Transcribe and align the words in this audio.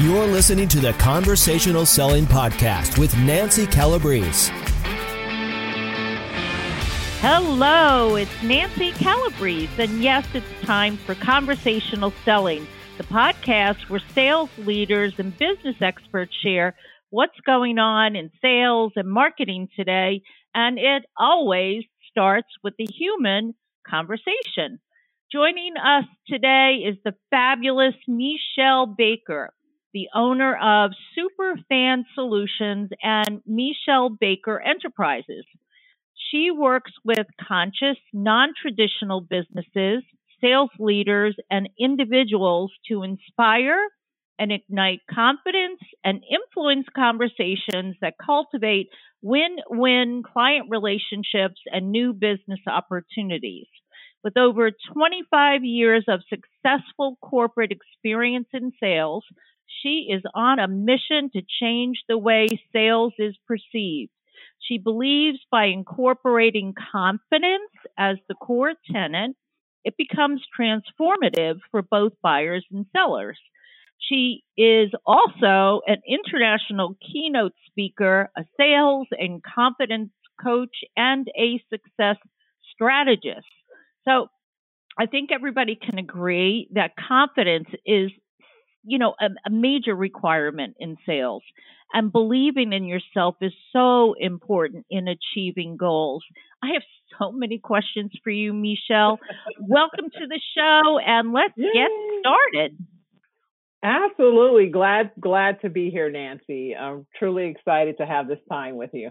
You're 0.00 0.28
listening 0.28 0.68
to 0.68 0.78
the 0.78 0.92
Conversational 0.92 1.84
Selling 1.84 2.24
Podcast 2.24 2.98
with 3.00 3.18
Nancy 3.18 3.66
Calabrese. 3.66 4.52
Hello, 7.20 8.14
it's 8.14 8.42
Nancy 8.44 8.92
Calabrese, 8.92 9.82
and 9.82 10.00
yes, 10.00 10.24
it's 10.34 10.46
time 10.62 10.98
for 10.98 11.16
Conversational 11.16 12.12
Selling, 12.24 12.64
the 12.96 13.02
podcast 13.02 13.90
where 13.90 14.00
sales 14.14 14.50
leaders 14.58 15.14
and 15.18 15.36
business 15.36 15.74
experts 15.80 16.32
share 16.44 16.76
what's 17.10 17.40
going 17.44 17.80
on 17.80 18.14
in 18.14 18.30
sales 18.40 18.92
and 18.94 19.10
marketing 19.10 19.68
today, 19.74 20.22
and 20.54 20.78
it 20.78 21.06
always 21.18 21.82
starts 22.08 22.46
with 22.62 22.74
the 22.78 22.86
human 22.86 23.52
conversation. 23.84 24.78
Joining 25.32 25.74
us 25.76 26.04
today 26.28 26.84
is 26.86 26.96
the 27.04 27.16
fabulous 27.30 27.96
Meshell 28.08 28.96
Baker, 28.96 29.52
the 29.92 30.08
owner 30.14 30.56
of 30.56 30.92
Superfan 31.16 32.04
Solutions 32.14 32.90
and 33.02 33.40
Meshell 33.48 34.16
Baker 34.18 34.60
Enterprises. 34.60 35.44
She 36.30 36.50
works 36.50 36.92
with 37.04 37.26
conscious, 37.46 37.96
non 38.12 38.50
traditional 38.60 39.20
businesses, 39.20 40.02
sales 40.40 40.70
leaders, 40.78 41.36
and 41.50 41.68
individuals 41.78 42.72
to 42.88 43.02
inspire 43.02 43.80
and 44.38 44.52
ignite 44.52 45.00
confidence 45.10 45.80
and 46.04 46.22
influence 46.30 46.86
conversations 46.94 47.96
that 48.00 48.14
cultivate 48.24 48.88
win 49.20 49.56
win 49.68 50.22
client 50.22 50.66
relationships 50.70 51.60
and 51.66 51.90
new 51.90 52.12
business 52.12 52.60
opportunities. 52.66 53.66
With 54.22 54.36
over 54.36 54.70
25 54.92 55.64
years 55.64 56.04
of 56.08 56.20
successful 56.28 57.16
corporate 57.22 57.72
experience 57.72 58.48
in 58.52 58.72
sales, 58.80 59.24
she 59.82 60.08
is 60.10 60.22
on 60.34 60.58
a 60.58 60.68
mission 60.68 61.30
to 61.32 61.42
change 61.60 62.02
the 62.08 62.18
way 62.18 62.48
sales 62.72 63.12
is 63.18 63.36
perceived. 63.46 64.10
She 64.60 64.78
believes 64.78 65.38
by 65.50 65.66
incorporating 65.66 66.74
confidence 66.92 67.70
as 67.96 68.16
the 68.28 68.34
core 68.34 68.74
tenant, 68.90 69.36
it 69.84 69.94
becomes 69.96 70.42
transformative 70.58 71.60
for 71.70 71.82
both 71.82 72.12
buyers 72.22 72.64
and 72.70 72.86
sellers. 72.94 73.38
She 73.98 74.44
is 74.56 74.90
also 75.06 75.80
an 75.86 76.02
international 76.06 76.96
keynote 77.00 77.54
speaker, 77.66 78.30
a 78.36 78.44
sales 78.56 79.08
and 79.12 79.42
confidence 79.42 80.10
coach, 80.42 80.76
and 80.96 81.28
a 81.36 81.62
success 81.70 82.16
strategist. 82.72 83.46
So 84.06 84.28
I 84.98 85.06
think 85.06 85.30
everybody 85.32 85.76
can 85.76 85.98
agree 85.98 86.68
that 86.72 86.92
confidence 86.96 87.68
is, 87.84 88.10
you 88.84 88.98
know, 88.98 89.14
a, 89.20 89.26
a 89.46 89.50
major 89.50 89.94
requirement 89.94 90.76
in 90.78 90.96
sales. 91.06 91.42
And 91.92 92.12
believing 92.12 92.72
in 92.72 92.84
yourself 92.84 93.36
is 93.40 93.52
so 93.72 94.14
important 94.18 94.84
in 94.90 95.08
achieving 95.08 95.76
goals. 95.76 96.22
I 96.62 96.72
have 96.74 96.82
so 97.18 97.32
many 97.32 97.58
questions 97.58 98.12
for 98.22 98.30
you, 98.30 98.52
Meshell. 98.52 99.18
Welcome 99.60 100.10
to 100.10 100.26
the 100.26 100.40
show 100.56 100.98
and 100.98 101.32
let's 101.32 101.54
Yay. 101.56 101.70
get 101.72 101.90
started. 102.20 102.78
Absolutely. 103.82 104.70
Glad 104.70 105.12
glad 105.20 105.60
to 105.62 105.70
be 105.70 105.90
here, 105.90 106.10
Nancy. 106.10 106.74
I'm 106.74 107.06
truly 107.18 107.46
excited 107.46 107.98
to 107.98 108.06
have 108.06 108.26
this 108.26 108.40
time 108.50 108.76
with 108.76 108.90
you. 108.92 109.10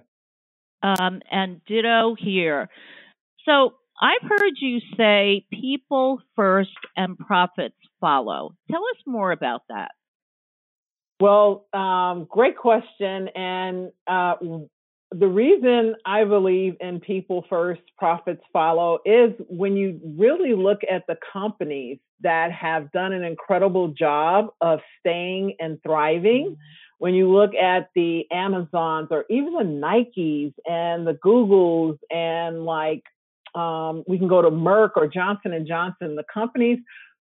Um, 0.84 1.22
and 1.32 1.62
ditto 1.66 2.16
here. 2.20 2.70
So 3.46 3.76
I've 4.00 4.30
heard 4.30 4.54
you 4.60 4.80
say 4.96 5.46
people 5.52 6.22
first 6.36 6.78
and 6.96 7.18
profits 7.18 7.78
follow. 8.00 8.56
Tell 8.70 8.82
us 8.82 9.02
more 9.06 9.32
about 9.32 9.62
that. 9.70 9.92
Well, 11.20 11.66
um, 11.74 12.28
great 12.30 12.58
question. 12.58 13.30
And 13.30 13.92
uh, 14.06 14.36
the 15.12 15.28
reason 15.28 15.96
I 16.06 16.26
believe 16.26 16.76
in 16.80 17.00
people 17.00 17.46
first, 17.50 17.82
profits 17.98 18.44
follow 18.54 19.00
is 19.06 19.32
when 19.50 19.76
you 19.76 20.00
really 20.18 20.54
look 20.54 20.82
at 20.90 21.06
the 21.08 21.18
companies 21.34 21.98
that 22.22 22.52
have 22.52 22.92
done 22.92 23.14
an 23.14 23.24
incredible 23.24 23.90
job 23.90 24.48
of 24.62 24.80
staying 25.00 25.56
and 25.60 25.80
thriving. 25.82 26.52
Mm-hmm. 26.52 26.62
When 27.00 27.14
you 27.14 27.32
look 27.32 27.54
at 27.54 27.90
the 27.94 28.26
Amazons 28.32 29.10
or 29.12 29.26
even 29.30 29.54
the 29.54 29.64
Nikes 29.64 30.54
and 30.66 31.06
the 31.06 31.14
Googles 31.14 32.00
and 32.10 32.66
like 32.66 33.04
um, 33.54 34.04
we 34.08 34.18
can 34.18 34.28
go 34.28 34.42
to 34.42 34.50
Merck 34.50 34.92
or 34.96 35.08
Johnson 35.08 35.54
and 35.54 35.68
Johnson, 35.68 36.16
the 36.16 36.24
companies 36.32 36.80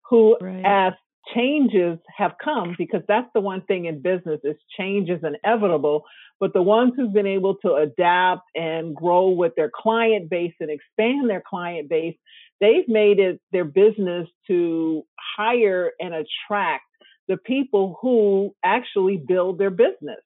who, 0.09 0.37
right. 0.39 0.63
as 0.65 0.93
changes 1.33 1.97
have 2.15 2.33
come, 2.43 2.75
because 2.77 3.01
that's 3.07 3.29
the 3.33 3.41
one 3.41 3.61
thing 3.61 3.85
in 3.85 4.01
business 4.01 4.39
is 4.43 4.55
change 4.77 5.09
is 5.09 5.21
inevitable. 5.23 6.03
But 6.39 6.53
the 6.53 6.61
ones 6.61 6.93
who've 6.95 7.13
been 7.13 7.27
able 7.27 7.55
to 7.65 7.75
adapt 7.75 8.43
and 8.55 8.95
grow 8.95 9.29
with 9.29 9.53
their 9.55 9.71
client 9.73 10.29
base 10.29 10.53
and 10.59 10.69
expand 10.69 11.29
their 11.29 11.43
client 11.47 11.89
base, 11.89 12.15
they've 12.59 12.87
made 12.87 13.19
it 13.19 13.39
their 13.51 13.65
business 13.65 14.27
to 14.47 15.03
hire 15.37 15.91
and 15.99 16.13
attract 16.13 16.83
the 17.27 17.37
people 17.37 17.97
who 18.01 18.53
actually 18.65 19.17
build 19.17 19.57
their 19.57 19.69
business 19.69 20.19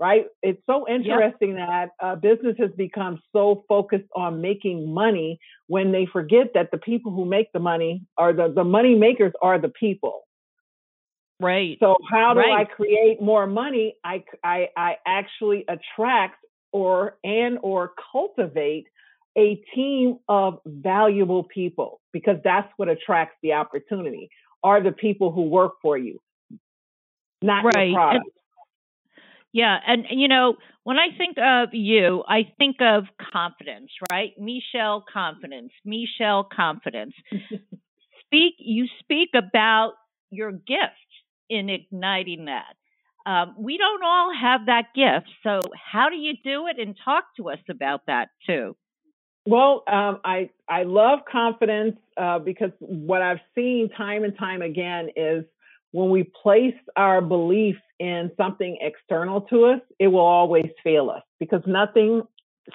right? 0.00 0.24
It's 0.42 0.60
so 0.66 0.88
interesting 0.88 1.58
yep. 1.58 1.68
that 1.68 1.90
uh, 2.04 2.16
business 2.16 2.56
has 2.58 2.70
become 2.76 3.20
so 3.32 3.64
focused 3.68 4.08
on 4.16 4.40
making 4.40 4.92
money 4.92 5.38
when 5.66 5.92
they 5.92 6.06
forget 6.10 6.54
that 6.54 6.70
the 6.70 6.78
people 6.78 7.12
who 7.12 7.26
make 7.26 7.52
the 7.52 7.60
money 7.60 8.06
are 8.16 8.32
the, 8.32 8.50
the 8.52 8.64
money 8.64 8.94
makers 8.94 9.32
are 9.42 9.60
the 9.60 9.68
people. 9.68 10.22
Right. 11.38 11.76
So 11.80 11.96
how 12.10 12.32
do 12.34 12.40
right. 12.40 12.60
I 12.60 12.64
create 12.64 13.20
more 13.20 13.46
money? 13.46 13.96
I, 14.02 14.24
I, 14.42 14.68
I 14.76 14.96
actually 15.06 15.64
attract 15.68 16.44
or 16.72 17.18
and 17.22 17.58
or 17.62 17.92
cultivate 18.12 18.86
a 19.36 19.62
team 19.74 20.18
of 20.28 20.60
valuable 20.66 21.44
people 21.44 22.00
because 22.12 22.36
that's 22.42 22.68
what 22.76 22.88
attracts 22.88 23.36
the 23.42 23.52
opportunity 23.52 24.30
are 24.62 24.82
the 24.82 24.92
people 24.92 25.30
who 25.30 25.42
work 25.42 25.74
for 25.82 25.96
you 25.96 26.20
not 27.42 27.64
right. 27.64 27.88
your 27.88 27.96
product. 27.96 28.24
And, 28.24 28.32
yeah, 29.52 29.78
and, 29.86 30.06
and 30.08 30.20
you 30.20 30.28
know, 30.28 30.56
when 30.84 30.98
I 30.98 31.08
think 31.16 31.36
of 31.38 31.70
you, 31.72 32.22
I 32.26 32.52
think 32.58 32.76
of 32.80 33.04
confidence, 33.32 33.90
right? 34.10 34.32
Meshell 34.40 35.02
confidence, 35.12 35.72
Meshell 35.86 36.48
confidence. 36.48 37.14
speak 38.26 38.54
you 38.58 38.86
speak 39.00 39.30
about 39.34 39.92
your 40.30 40.52
gift 40.52 41.10
in 41.48 41.68
igniting 41.68 42.46
that. 42.46 42.76
Um, 43.30 43.54
we 43.58 43.76
don't 43.76 44.02
all 44.02 44.32
have 44.34 44.66
that 44.66 44.94
gift, 44.94 45.28
so 45.42 45.60
how 45.74 46.08
do 46.08 46.16
you 46.16 46.34
do 46.42 46.68
it? 46.68 46.78
And 46.78 46.96
talk 47.04 47.24
to 47.36 47.50
us 47.50 47.58
about 47.68 48.06
that 48.06 48.28
too. 48.46 48.76
Well, 49.46 49.82
um, 49.88 50.20
I 50.24 50.50
I 50.68 50.84
love 50.84 51.20
confidence 51.30 51.96
uh, 52.16 52.38
because 52.38 52.70
what 52.78 53.20
I've 53.20 53.40
seen 53.54 53.90
time 53.96 54.24
and 54.24 54.36
time 54.38 54.62
again 54.62 55.10
is 55.16 55.44
when 55.92 56.10
we 56.10 56.30
place 56.42 56.74
our 56.96 57.20
belief 57.20 57.76
in 57.98 58.30
something 58.36 58.78
external 58.80 59.42
to 59.42 59.66
us, 59.66 59.80
it 59.98 60.08
will 60.08 60.20
always 60.20 60.70
fail 60.82 61.10
us 61.10 61.22
because 61.38 61.62
nothing 61.66 62.22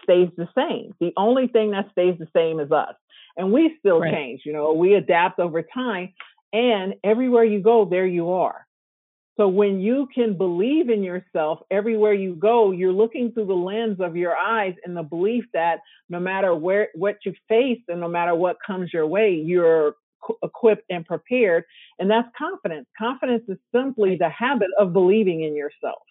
stays 0.04 0.30
the 0.38 0.48
same. 0.56 0.94
The 1.00 1.14
only 1.16 1.48
thing 1.48 1.72
that 1.72 1.90
stays 1.92 2.16
the 2.20 2.28
same 2.36 2.60
is 2.60 2.72
us. 2.72 2.96
And 3.38 3.52
we 3.52 3.76
still 3.80 4.00
right. 4.00 4.14
change, 4.14 4.42
you 4.46 4.54
know, 4.54 4.74
we 4.74 4.96
adapt 4.96 5.40
over 5.40 5.62
time. 5.62 6.14
And 6.54 6.96
everywhere 7.04 7.44
you 7.44 7.62
go, 7.62 7.86
there 7.86 8.06
you 8.06 8.32
are. 8.32 8.66
So 9.38 9.50
when 9.50 9.82
you 9.82 10.08
can 10.16 10.38
believe 10.38 10.90
in 10.90 11.04
yourself 11.04 11.60
everywhere 11.70 12.14
you 12.14 12.36
go, 12.36 12.72
you're 12.72 12.94
looking 12.94 13.34
through 13.34 13.48
the 13.48 13.54
lens 13.54 13.98
of 14.00 14.16
your 14.16 14.36
eyes 14.36 14.76
and 14.86 14.96
the 14.96 15.04
belief 15.04 15.44
that 15.54 15.80
no 16.08 16.22
matter 16.22 16.56
where 16.56 16.88
what 16.96 17.18
you 17.26 17.34
face 17.50 17.82
and 17.90 18.00
no 18.00 18.08
matter 18.08 18.34
what 18.34 18.56
comes 18.66 18.94
your 18.94 19.06
way, 19.06 19.34
you're 19.34 19.96
equipped 20.44 20.84
and 20.90 21.06
prepared. 21.06 21.64
And 22.00 22.10
that's 22.10 22.28
confidence. 22.38 22.88
Confidence 22.98 23.44
is 23.48 23.58
simply 23.74 24.18
the 24.18 24.30
habit 24.30 24.70
of 24.80 24.94
believing 24.94 25.44
in 25.44 25.56
yourself. 25.56 26.04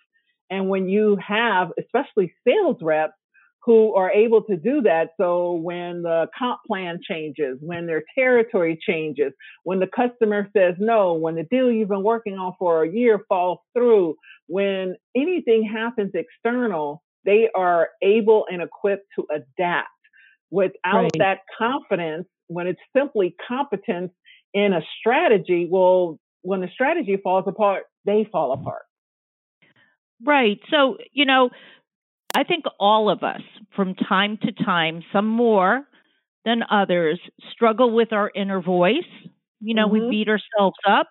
And 0.51 0.69
when 0.69 0.89
you 0.89 1.19
have, 1.27 1.73
especially 1.79 2.33
sales 2.47 2.77
reps, 2.81 3.15
who 3.65 3.95
are 3.95 4.11
able 4.11 4.43
to 4.43 4.57
do 4.57 4.83
that. 4.83 5.11
So 5.19 5.53
when 5.53 6.03
the 6.03 6.27
comp 6.39 6.61
plan 6.67 7.01
changes, 7.03 7.57
when 7.61 7.87
their 7.87 8.03
territory 8.15 8.79
changes, 8.87 9.33
when 9.63 9.81
the 9.81 9.87
customer 9.87 10.49
says 10.55 10.75
no, 10.79 11.15
when 11.15 11.35
the 11.35 11.45
deal 11.45 11.73
you've 11.73 11.89
been 11.89 12.03
working 12.03 12.35
on 12.35 12.53
for 12.59 12.85
a 12.85 12.91
year 12.91 13.21
falls 13.27 13.61
through, 13.73 14.17
when 14.49 14.97
anything 15.17 15.65
happens 15.65 16.13
external, 16.15 17.03
they 17.25 17.49
are 17.55 17.89
able 18.03 18.45
and 18.51 18.61
equipped 18.61 19.07
to 19.17 19.27
adapt. 19.35 19.89
Without 20.51 21.05
right. 21.05 21.13
that 21.19 21.39
confidence, 21.59 22.29
when 22.49 22.67
it's 22.67 22.81
simply 22.97 23.35
competence 23.49 24.13
in 24.53 24.73
a 24.73 24.81
strategy, 25.01 25.67
well, 25.71 26.19
when 26.43 26.61
the 26.61 26.69
strategy 26.73 27.17
falls 27.23 27.45
apart, 27.47 27.85
they 28.05 28.29
fall 28.31 28.53
apart. 28.53 28.83
Right. 30.25 30.61
So, 30.71 30.99
you 31.13 31.25
know, 31.25 31.51
I 32.37 32.45
think 32.45 32.65
all 32.79 33.11
of 33.11 33.23
us 33.23 33.43
from 33.75 33.95
time 33.95 34.39
to 34.43 34.53
time, 34.53 35.03
some 35.13 35.27
more 35.27 35.83
than 36.45 36.63
others, 36.71 37.19
struggle 37.53 37.91
with 37.91 38.13
our 38.13 38.31
inner 38.35 38.61
voice. 38.61 39.03
You 39.61 39.75
know, 39.75 39.89
mm-hmm. 39.89 40.09
we 40.09 40.11
beat 40.11 40.29
ourselves 40.29 40.77
up. 40.89 41.09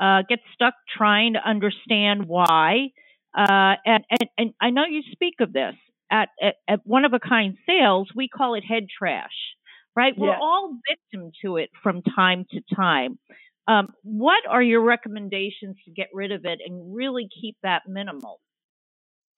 uh, 0.00 0.22
get 0.28 0.40
stuck 0.54 0.74
trying 0.96 1.34
to 1.34 1.48
understand 1.48 2.26
why. 2.26 2.88
Uh, 3.36 3.74
and, 3.84 4.04
and, 4.10 4.30
and 4.38 4.54
I 4.60 4.70
know 4.70 4.84
you 4.84 5.02
speak 5.12 5.34
of 5.40 5.52
this 5.52 5.74
at, 6.10 6.28
at, 6.40 6.56
at 6.68 6.80
one 6.84 7.04
of 7.04 7.12
a 7.12 7.18
kind 7.18 7.56
sales, 7.66 8.08
we 8.14 8.28
call 8.28 8.54
it 8.54 8.64
head 8.64 8.86
trash, 8.96 9.32
right? 9.96 10.14
We're 10.16 10.36
all 10.36 10.76
victim 10.88 11.32
to 11.42 11.56
it 11.56 11.70
from 11.82 12.02
time 12.02 12.46
to 12.50 12.60
time. 12.74 13.18
Um, 13.66 13.88
what 14.02 14.42
are 14.48 14.62
your 14.62 14.82
recommendations 14.82 15.76
to 15.86 15.90
get 15.90 16.08
rid 16.12 16.32
of 16.32 16.44
it 16.44 16.60
and 16.66 16.94
really 16.94 17.28
keep 17.40 17.56
that 17.62 17.82
minimal? 17.88 18.40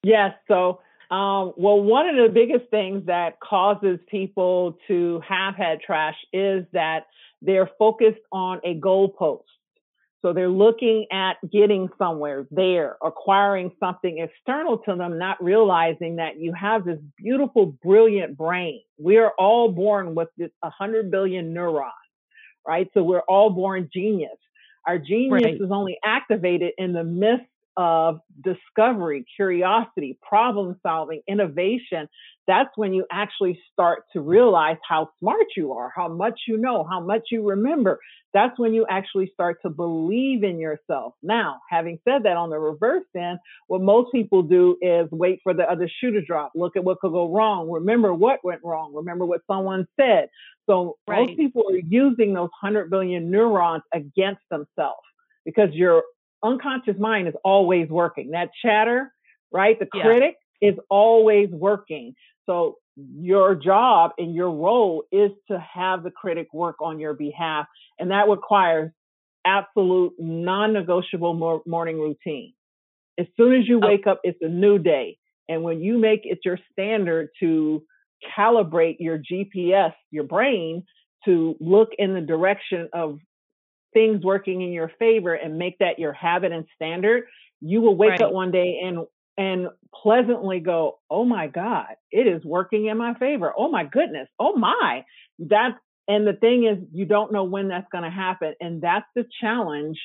Yes. 0.03 0.33
So, 0.47 0.81
um, 1.09 1.53
well, 1.55 1.81
one 1.81 2.09
of 2.09 2.15
the 2.15 2.31
biggest 2.33 2.69
things 2.69 3.05
that 3.05 3.39
causes 3.39 3.99
people 4.09 4.77
to 4.87 5.21
have 5.27 5.55
head 5.55 5.79
trash 5.85 6.17
is 6.33 6.65
that 6.73 7.05
they're 7.41 7.69
focused 7.79 8.19
on 8.31 8.59
a 8.65 8.79
goalpost. 8.79 9.43
So 10.21 10.33
they're 10.33 10.49
looking 10.49 11.05
at 11.11 11.35
getting 11.51 11.89
somewhere 11.97 12.47
there, 12.49 12.97
acquiring 13.03 13.71
something 13.79 14.17
external 14.17 14.79
to 14.79 14.95
them, 14.95 15.19
not 15.19 15.41
realizing 15.43 16.15
that 16.15 16.39
you 16.39 16.53
have 16.53 16.85
this 16.85 16.99
beautiful, 17.17 17.77
brilliant 17.83 18.35
brain. 18.35 18.81
We 18.97 19.17
are 19.17 19.31
all 19.37 19.71
born 19.71 20.15
with 20.15 20.29
this 20.37 20.49
100 20.61 21.11
billion 21.11 21.53
neurons, 21.53 21.93
right? 22.67 22.89
So 22.93 23.03
we're 23.03 23.19
all 23.21 23.51
born 23.51 23.89
genius. 23.93 24.37
Our 24.87 24.97
genius 24.97 25.43
right. 25.43 25.61
is 25.61 25.69
only 25.71 25.99
activated 26.03 26.71
in 26.77 26.93
the 26.93 27.03
midst 27.03 27.45
of 27.77 28.19
discovery, 28.43 29.23
curiosity, 29.35 30.17
problem 30.27 30.79
solving, 30.81 31.21
innovation, 31.27 32.09
that's 32.47 32.69
when 32.75 32.93
you 32.93 33.05
actually 33.11 33.59
start 33.71 34.03
to 34.13 34.21
realize 34.21 34.77
how 34.87 35.09
smart 35.19 35.45
you 35.55 35.73
are, 35.73 35.91
how 35.95 36.07
much 36.07 36.41
you 36.47 36.57
know, 36.57 36.83
how 36.89 36.99
much 36.99 37.23
you 37.31 37.47
remember. 37.47 37.99
That's 38.33 38.57
when 38.57 38.73
you 38.73 38.85
actually 38.89 39.29
start 39.33 39.57
to 39.61 39.69
believe 39.69 40.43
in 40.43 40.59
yourself. 40.59 41.13
Now, 41.21 41.59
having 41.69 41.99
said 42.03 42.23
that, 42.23 42.35
on 42.35 42.49
the 42.49 42.57
reverse 42.57 43.05
end, 43.15 43.39
what 43.67 43.81
most 43.81 44.11
people 44.11 44.43
do 44.43 44.77
is 44.81 45.07
wait 45.11 45.39
for 45.43 45.53
the 45.53 45.63
other 45.63 45.89
shoe 45.99 46.11
to 46.11 46.21
drop, 46.21 46.53
look 46.55 46.75
at 46.75 46.83
what 46.83 46.99
could 46.99 47.11
go 47.11 47.31
wrong, 47.31 47.69
remember 47.69 48.13
what 48.13 48.39
went 48.43 48.61
wrong, 48.63 48.93
remember 48.93 49.25
what 49.25 49.41
someone 49.45 49.87
said. 49.99 50.29
So 50.67 50.97
right. 51.07 51.27
most 51.27 51.37
people 51.37 51.63
are 51.69 51.77
using 51.77 52.33
those 52.33 52.49
100 52.61 52.89
billion 52.89 53.29
neurons 53.29 53.83
against 53.93 54.41
themselves 54.49 55.01
because 55.45 55.69
your 55.73 56.03
unconscious 56.43 56.95
mind 56.99 57.27
is 57.27 57.33
always 57.43 57.89
working. 57.89 58.31
That 58.31 58.49
chatter, 58.63 59.11
right? 59.51 59.77
The 59.79 59.87
yeah. 59.93 60.03
critic 60.03 60.35
is 60.61 60.75
always 60.89 61.49
working. 61.51 62.13
So 62.45 62.77
your 62.95 63.55
job 63.55 64.11
and 64.17 64.33
your 64.33 64.51
role 64.51 65.03
is 65.11 65.31
to 65.51 65.59
have 65.59 66.03
the 66.03 66.11
critic 66.11 66.47
work 66.53 66.77
on 66.81 66.99
your 66.99 67.13
behalf. 67.13 67.67
And 67.99 68.11
that 68.11 68.27
requires 68.27 68.91
absolute 69.45 70.13
non-negotiable 70.19 71.61
morning 71.65 71.99
routine. 71.99 72.53
As 73.19 73.27
soon 73.37 73.55
as 73.55 73.67
you 73.67 73.79
oh. 73.83 73.87
wake 73.87 74.07
up, 74.07 74.19
it's 74.23 74.39
a 74.41 74.49
new 74.49 74.77
day. 74.79 75.17
And 75.49 75.63
when 75.63 75.81
you 75.81 75.97
make 75.97 76.21
it 76.23 76.39
your 76.43 76.59
standard 76.71 77.29
to 77.39 77.83
calibrate 78.37 78.97
your 78.99 79.19
GPS, 79.19 79.93
your 80.11 80.23
brain, 80.23 80.83
to 81.25 81.55
look 81.59 81.89
in 81.97 82.13
the 82.13 82.21
direction 82.21 82.89
of 82.93 83.19
things 83.93 84.23
working 84.23 84.61
in 84.61 84.71
your 84.71 84.91
favor 84.99 85.33
and 85.33 85.57
make 85.57 85.79
that 85.79 85.99
your 85.99 86.13
habit 86.13 86.51
and 86.51 86.65
standard, 86.75 87.23
you 87.61 87.81
will 87.81 87.95
wake 87.95 88.11
right. 88.11 88.21
up 88.21 88.31
one 88.31 88.51
day 88.51 88.79
and 88.83 89.05
and 89.37 89.67
pleasantly 89.93 90.59
go, 90.59 90.99
"Oh 91.09 91.23
my 91.23 91.47
god, 91.47 91.95
it 92.11 92.27
is 92.27 92.43
working 92.43 92.87
in 92.87 92.97
my 92.97 93.13
favor. 93.15 93.53
Oh 93.57 93.69
my 93.69 93.83
goodness. 93.85 94.27
Oh 94.39 94.55
my." 94.55 95.05
That's 95.39 95.77
and 96.07 96.25
the 96.25 96.33
thing 96.33 96.65
is 96.65 96.77
you 96.93 97.05
don't 97.05 97.31
know 97.31 97.43
when 97.43 97.67
that's 97.67 97.87
going 97.91 98.03
to 98.03 98.09
happen 98.09 98.53
and 98.61 98.81
that's 98.81 99.05
the 99.15 99.25
challenge 99.41 99.99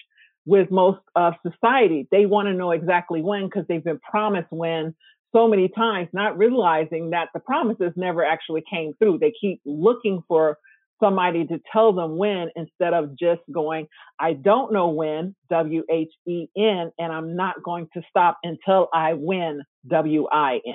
with 0.45 0.71
most 0.71 1.01
of 1.15 1.35
society. 1.43 2.09
They 2.11 2.27
want 2.27 2.49
to 2.49 2.55
know 2.55 2.73
exactly 2.73 3.23
when 3.23 3.45
because 3.45 3.65
they've 3.69 3.85
been 3.85 4.01
promised 4.01 4.49
when 4.51 4.95
so 5.33 5.49
many 5.49 5.69
times, 5.69 6.09
not 6.13 6.37
realizing 6.37 7.11
that 7.11 7.29
the 7.33 7.41
promises 7.41 7.93
never 7.97 8.25
actually 8.25 8.63
came 8.69 8.93
through. 8.95 9.19
They 9.19 9.33
keep 9.39 9.61
looking 9.65 10.23
for 10.29 10.59
somebody 11.03 11.47
to 11.47 11.59
tell 11.73 11.93
them 11.93 12.17
when 12.17 12.49
instead 12.55 12.95
of 12.95 13.19
just 13.19 13.41
going, 13.51 13.89
I 14.19 14.35
don't 14.35 14.73
know 14.73 14.89
when, 14.89 15.35
W 15.51 15.83
H 15.91 16.13
E 16.27 16.47
N, 16.57 16.93
and 16.99 17.13
I'm 17.13 17.37
not 17.37 17.63
going 17.63 17.89
to 17.95 18.03
stop 18.09 18.39
until 18.43 18.89
I 18.93 19.15
win, 19.15 19.63
W 19.89 20.27
I 20.31 20.61
N. 20.67 20.75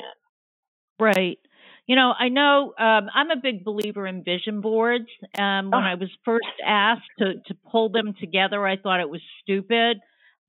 Right. 0.99 1.39
You 1.87 1.95
know, 1.95 2.11
I 2.17 2.29
know 2.29 2.73
um, 2.77 3.07
I'm 3.13 3.31
a 3.31 3.37
big 3.41 3.63
believer 3.63 4.05
in 4.05 4.23
vision 4.23 4.59
boards. 4.59 5.07
Um, 5.37 5.71
when 5.71 5.83
oh. 5.83 5.87
I 5.87 5.95
was 5.95 6.09
first 6.25 6.45
asked 6.65 7.03
to, 7.19 7.35
to 7.45 7.55
pull 7.71 7.89
them 7.89 8.13
together, 8.19 8.67
I 8.67 8.75
thought 8.75 8.99
it 8.99 9.09
was 9.09 9.21
stupid. 9.41 9.97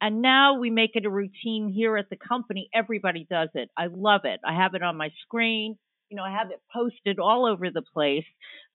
And 0.00 0.22
now 0.22 0.58
we 0.58 0.70
make 0.70 0.92
it 0.94 1.04
a 1.04 1.10
routine 1.10 1.72
here 1.74 1.96
at 1.96 2.10
the 2.10 2.16
company. 2.16 2.68
Everybody 2.74 3.26
does 3.28 3.50
it. 3.54 3.68
I 3.76 3.86
love 3.86 4.22
it. 4.24 4.40
I 4.44 4.54
have 4.54 4.74
it 4.74 4.82
on 4.82 4.96
my 4.96 5.10
screen 5.22 5.76
you 6.10 6.16
know, 6.16 6.22
I 6.24 6.32
have 6.32 6.50
it 6.50 6.60
posted 6.72 7.18
all 7.18 7.46
over 7.46 7.70
the 7.70 7.82
place. 7.82 8.24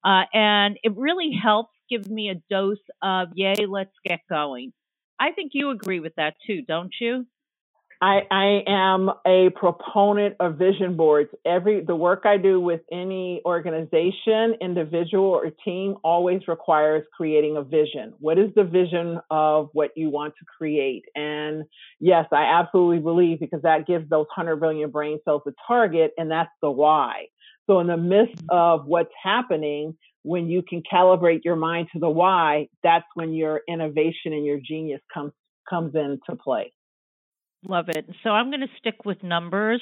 Uh, 0.03 0.23
and 0.33 0.77
it 0.83 0.95
really 0.97 1.31
helps 1.41 1.71
give 1.89 2.09
me 2.09 2.29
a 2.29 2.35
dose 2.49 2.77
of, 3.01 3.29
yay, 3.35 3.65
let's 3.67 3.95
get 4.05 4.19
going. 4.29 4.73
I 5.19 5.31
think 5.31 5.51
you 5.53 5.69
agree 5.69 5.99
with 5.99 6.15
that 6.15 6.35
too, 6.45 6.61
don't 6.61 6.93
you? 6.99 7.25
I, 8.03 8.23
I 8.29 8.63
am 8.67 9.09
a 9.25 9.49
proponent 9.55 10.35
of 10.41 10.57
vision 10.57 10.97
boards. 10.97 11.29
Every 11.45 11.85
the 11.85 11.95
work 11.95 12.23
I 12.25 12.35
do 12.35 12.59
with 12.59 12.81
any 12.91 13.41
organization, 13.45 14.55
individual, 14.59 15.29
or 15.29 15.49
team 15.63 15.95
always 16.03 16.41
requires 16.49 17.05
creating 17.15 17.55
a 17.55 17.63
vision. 17.63 18.13
What 18.19 18.37
is 18.37 18.49
the 18.57 18.65
vision 18.65 19.21
of 19.31 19.69
what 19.71 19.91
you 19.95 20.09
want 20.09 20.33
to 20.37 20.45
create? 20.57 21.05
And 21.15 21.63
yes, 22.01 22.25
I 22.33 22.59
absolutely 22.59 22.99
believe 22.99 23.39
because 23.39 23.61
that 23.61 23.87
gives 23.87 24.09
those 24.09 24.27
100 24.35 24.57
billion 24.57 24.91
brain 24.91 25.19
cells 25.23 25.43
a 25.47 25.51
target, 25.65 26.11
and 26.17 26.29
that's 26.29 26.51
the 26.61 26.69
why. 26.69 27.27
So 27.67 27.79
in 27.79 27.87
the 27.87 27.95
midst 27.95 28.43
of 28.49 28.85
what's 28.85 29.13
happening, 29.23 29.95
when 30.23 30.49
you 30.49 30.61
can 30.61 30.83
calibrate 30.91 31.45
your 31.45 31.55
mind 31.55 31.87
to 31.93 31.99
the 31.99 32.09
why, 32.09 32.67
that's 32.83 33.05
when 33.13 33.31
your 33.31 33.61
innovation 33.69 34.33
and 34.33 34.45
your 34.45 34.59
genius 34.59 34.99
comes 35.13 35.31
comes 35.69 35.95
into 35.95 36.35
play. 36.43 36.73
Love 37.67 37.89
it. 37.89 38.05
So 38.23 38.29
I'm 38.29 38.49
going 38.49 38.61
to 38.61 38.67
stick 38.77 39.05
with 39.05 39.23
numbers 39.23 39.81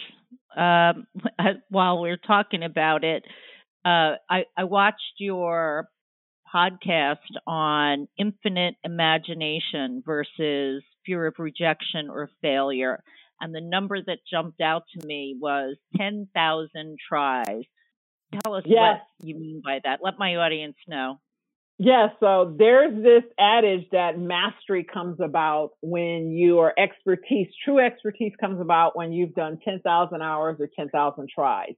um, 0.56 1.07
while 1.69 2.00
we're 2.00 2.18
talking 2.18 2.63
about 2.63 3.04
it. 3.04 3.24
Uh, 3.83 4.16
I, 4.30 4.45
I 4.57 4.66
watched 4.66 5.16
your 5.18 5.88
podcast 6.54 7.18
on 7.48 8.07
infinite 8.17 8.75
imagination 8.84 10.03
versus 10.06 10.84
fear 11.06 11.25
of 11.25 11.36
rejection 11.39 12.10
or 12.10 12.29
failure. 12.41 13.01
And 13.39 13.56
the 13.56 13.62
number 13.62 14.00
that 14.00 14.20
jumped 14.29 14.62
out 14.62 14.84
to 14.94 15.08
me 15.08 15.36
was 15.39 15.77
10,000 15.98 16.98
tries. 17.10 17.63
Tell 18.44 18.53
us 18.53 18.63
yes. 18.65 19.00
what 19.20 19.27
you 19.27 19.36
mean 19.36 19.62
by 19.65 19.79
that. 19.84 20.00
Let 20.03 20.20
my 20.20 20.36
audience 20.36 20.77
know. 20.88 21.20
Yeah, 21.84 22.10
so 22.20 22.56
there's 22.60 22.94
this 23.02 23.24
adage 23.40 23.88
that 23.92 24.20
mastery 24.20 24.84
comes 24.84 25.18
about 25.20 25.72
when 25.82 26.32
your 26.32 26.80
expertise, 26.80 27.48
true 27.66 27.80
expertise 27.80 28.34
comes 28.40 28.62
about 28.62 28.96
when 28.96 29.12
you've 29.12 29.34
done 29.34 29.58
10,000 29.66 30.22
hours 30.22 30.58
or 30.60 30.70
10,000 30.76 31.28
tries. 31.34 31.74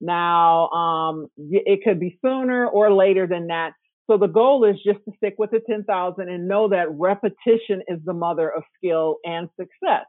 Now, 0.00 0.68
um, 0.68 1.26
it 1.36 1.80
could 1.82 1.98
be 1.98 2.20
sooner 2.24 2.68
or 2.68 2.92
later 2.92 3.26
than 3.26 3.48
that. 3.48 3.72
So 4.08 4.16
the 4.16 4.28
goal 4.28 4.64
is 4.64 4.76
just 4.76 5.04
to 5.06 5.12
stick 5.16 5.34
with 5.38 5.50
the 5.50 5.60
10,000 5.68 6.28
and 6.28 6.46
know 6.46 6.68
that 6.68 6.86
repetition 6.92 7.82
is 7.88 7.98
the 8.04 8.14
mother 8.14 8.48
of 8.48 8.62
skill 8.78 9.16
and 9.24 9.48
success 9.58 10.06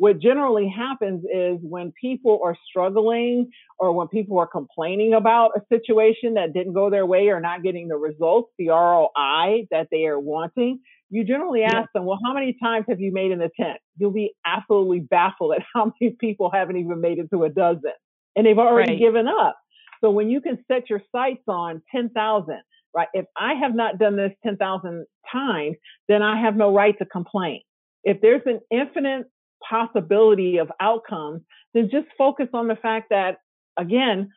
what 0.00 0.18
generally 0.18 0.66
happens 0.66 1.22
is 1.24 1.58
when 1.60 1.92
people 1.92 2.40
are 2.42 2.56
struggling 2.70 3.50
or 3.78 3.92
when 3.92 4.08
people 4.08 4.38
are 4.38 4.46
complaining 4.46 5.12
about 5.12 5.50
a 5.54 5.60
situation 5.70 6.32
that 6.34 6.54
didn't 6.54 6.72
go 6.72 6.88
their 6.88 7.04
way 7.04 7.28
or 7.28 7.38
not 7.38 7.62
getting 7.62 7.86
the 7.86 7.98
results, 7.98 8.50
the 8.58 8.68
ROI 8.68 9.66
that 9.70 9.88
they 9.90 10.06
are 10.06 10.18
wanting, 10.18 10.80
you 11.10 11.22
generally 11.22 11.64
ask 11.64 11.92
them, 11.92 12.06
well, 12.06 12.18
how 12.24 12.32
many 12.32 12.56
times 12.62 12.86
have 12.88 12.98
you 12.98 13.12
made 13.12 13.30
an 13.30 13.42
attempt? 13.42 13.82
You'll 13.98 14.10
be 14.10 14.32
absolutely 14.46 15.00
baffled 15.00 15.52
at 15.52 15.62
how 15.74 15.92
many 16.00 16.16
people 16.18 16.50
haven't 16.50 16.78
even 16.78 17.02
made 17.02 17.18
it 17.18 17.28
to 17.34 17.44
a 17.44 17.50
dozen 17.50 17.92
and 18.36 18.46
they've 18.46 18.58
already 18.58 18.92
right. 18.92 19.00
given 19.00 19.28
up. 19.28 19.58
So 20.00 20.10
when 20.10 20.30
you 20.30 20.40
can 20.40 20.64
set 20.66 20.88
your 20.88 21.02
sights 21.14 21.44
on 21.46 21.82
10,000, 21.94 22.54
right? 22.96 23.08
If 23.12 23.26
I 23.36 23.52
have 23.52 23.74
not 23.74 23.98
done 23.98 24.16
this 24.16 24.32
10,000 24.44 25.04
times, 25.30 25.76
then 26.08 26.22
I 26.22 26.40
have 26.40 26.56
no 26.56 26.74
right 26.74 26.96
to 27.00 27.04
complain. 27.04 27.60
If 28.02 28.22
there's 28.22 28.40
an 28.46 28.60
infinite 28.70 29.26
possibility 29.68 30.58
of 30.58 30.70
outcomes, 30.80 31.42
then 31.74 31.90
just 31.90 32.06
focus 32.16 32.48
on 32.52 32.68
the 32.68 32.76
fact 32.76 33.10
that, 33.10 33.38
again, 33.76 34.30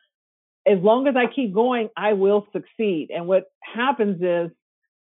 as 0.66 0.78
long 0.80 1.06
as 1.06 1.16
I 1.16 1.26
keep 1.26 1.52
going, 1.52 1.90
I 1.96 2.14
will 2.14 2.46
succeed. 2.52 3.10
And 3.14 3.26
what 3.26 3.44
happens 3.60 4.22
is 4.22 4.50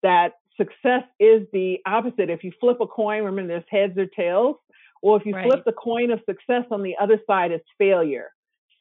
that 0.01 0.33
success 0.57 1.03
is 1.19 1.47
the 1.53 1.79
opposite. 1.85 2.29
If 2.29 2.43
you 2.43 2.51
flip 2.59 2.77
a 2.81 2.87
coin, 2.87 3.23
remember 3.23 3.53
there's 3.53 3.63
heads 3.69 3.97
or 3.97 4.05
tails. 4.05 4.57
Or 5.01 5.17
if 5.17 5.25
you 5.25 5.35
right. 5.35 5.45
flip 5.45 5.63
the 5.65 5.73
coin 5.73 6.11
of 6.11 6.21
success 6.25 6.63
on 6.71 6.81
the 6.81 6.95
other 6.99 7.19
side, 7.27 7.51
it's 7.51 7.67
failure, 7.77 8.29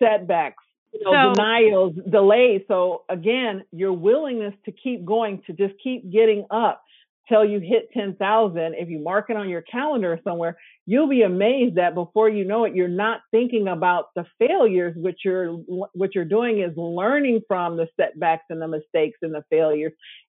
setbacks, 0.01 0.63
you 0.93 1.01
know, 1.05 1.11
so, 1.11 1.35
denials, 1.35 1.95
delays. 2.09 2.63
So 2.69 3.03
again, 3.09 3.65
your 3.73 3.93
willingness 3.93 4.55
to 4.67 4.73
keep 4.73 5.05
going, 5.05 5.43
to 5.49 5.53
just 5.53 5.75
keep 5.83 6.11
getting 6.13 6.47
up, 6.51 6.81
till 7.29 7.45
you 7.45 7.61
hit 7.61 7.89
10,000. 7.93 8.75
If 8.75 8.89
you 8.89 8.99
mark 8.99 9.31
it 9.31 9.37
on 9.37 9.49
your 9.49 9.63
calendar 9.63 10.19
somewhere, 10.25 10.57
you'll 10.87 11.09
be 11.09 11.23
amazed 11.23 11.77
that 11.77 11.95
before 11.95 12.29
you 12.29 12.45
know 12.45 12.65
it, 12.65 12.75
you're 12.75 12.89
not 12.89 13.21
thinking 13.31 13.69
about 13.69 14.07
the 14.17 14.25
failures. 14.39 14.95
What 14.97 15.17
you're 15.25 15.53
what 15.95 16.15
you're 16.15 16.25
doing 16.25 16.61
is 16.61 16.77
learning 16.77 17.43
from 17.47 17.77
the 17.77 17.89
setbacks 17.99 18.45
and 18.51 18.61
the 18.61 18.69
mistakes 18.69 19.19
and 19.23 19.35
the 19.35 19.45
failures, 19.51 19.93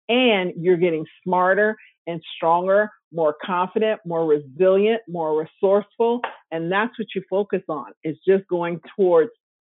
and 0.08 0.52
you're 0.56 0.76
getting 0.76 1.06
smarter 1.22 1.76
and 2.06 2.20
stronger, 2.36 2.90
more 3.12 3.34
confident, 3.42 4.00
more 4.04 4.26
resilient, 4.26 5.00
more 5.08 5.40
resourceful, 5.40 6.20
and 6.50 6.70
that's 6.70 6.98
what 6.98 7.08
you 7.14 7.22
focus 7.30 7.62
on. 7.68 7.92
Is 8.04 8.16
just 8.26 8.46
going 8.48 8.80
towards 8.96 9.30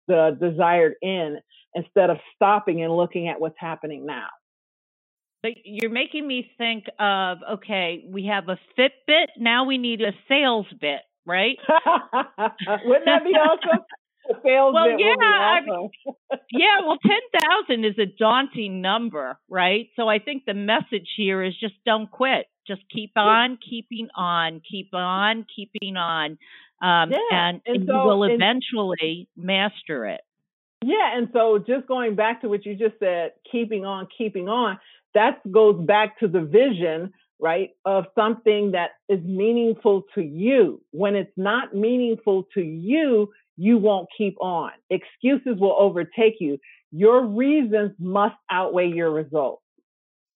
the 0.07 0.37
desired 0.39 0.95
end 1.03 1.39
instead 1.75 2.09
of 2.09 2.17
stopping 2.35 2.83
and 2.83 2.95
looking 2.95 3.27
at 3.27 3.39
what's 3.39 3.55
happening 3.59 4.05
now. 4.05 4.27
But 5.41 5.51
you're 5.63 5.91
making 5.91 6.27
me 6.27 6.51
think 6.57 6.85
of 6.99 7.37
okay, 7.53 8.03
we 8.07 8.25
have 8.25 8.49
a 8.49 8.59
Fitbit, 8.77 9.27
now 9.37 9.65
we 9.65 9.77
need 9.77 10.01
a 10.01 10.11
sales 10.27 10.67
bit, 10.81 11.01
right? 11.25 11.57
Wouldn't 12.37 13.05
that 13.05 13.23
be 13.23 13.31
awesome? 13.31 13.85
sales 14.43 14.43
bit. 14.43 14.53
well, 14.73 14.99
yeah, 14.99 15.15
awesome. 15.15 15.89
yeah. 16.51 16.85
Well, 16.85 16.97
ten 17.01 17.41
thousand 17.41 17.85
is 17.85 17.97
a 17.97 18.05
daunting 18.05 18.81
number, 18.81 19.39
right? 19.49 19.89
So 19.95 20.07
I 20.07 20.19
think 20.19 20.43
the 20.45 20.53
message 20.53 21.07
here 21.15 21.43
is 21.43 21.53
just 21.59 21.75
don't 21.85 22.11
quit. 22.11 22.47
Just 22.67 22.81
keep 22.93 23.13
on, 23.15 23.57
keeping 23.67 24.09
on, 24.15 24.61
keep 24.69 24.93
on, 24.93 25.45
keeping 25.55 25.97
on, 25.97 26.37
um, 26.81 27.11
yeah. 27.11 27.17
and, 27.31 27.61
and, 27.65 27.77
and 27.77 27.87
so, 27.87 27.93
you 27.93 28.07
will 28.07 28.23
and, 28.23 28.33
eventually 28.33 29.27
master 29.35 30.05
it. 30.05 30.21
Yeah, 30.83 31.17
and 31.17 31.29
so 31.33 31.57
just 31.57 31.87
going 31.87 32.15
back 32.15 32.41
to 32.41 32.47
what 32.47 32.65
you 32.65 32.75
just 32.75 32.99
said, 32.99 33.31
keeping 33.51 33.85
on, 33.85 34.07
keeping 34.17 34.47
on 34.47 34.79
that 35.13 35.39
goes 35.51 35.79
back 35.85 36.19
to 36.19 36.27
the 36.27 36.41
vision, 36.41 37.13
right, 37.39 37.71
of 37.85 38.05
something 38.15 38.71
that 38.71 38.91
is 39.07 39.21
meaningful 39.23 40.03
to 40.15 40.21
you. 40.21 40.81
When 40.91 41.15
it's 41.15 41.31
not 41.37 41.75
meaningful 41.75 42.45
to 42.53 42.61
you, 42.61 43.31
you 43.57 43.77
won't 43.77 44.07
keep 44.17 44.37
on. 44.41 44.71
Excuses 44.89 45.59
will 45.59 45.75
overtake 45.79 46.35
you. 46.39 46.57
Your 46.91 47.25
reasons 47.25 47.91
must 47.99 48.35
outweigh 48.49 48.89
your 48.89 49.11
results. 49.11 49.63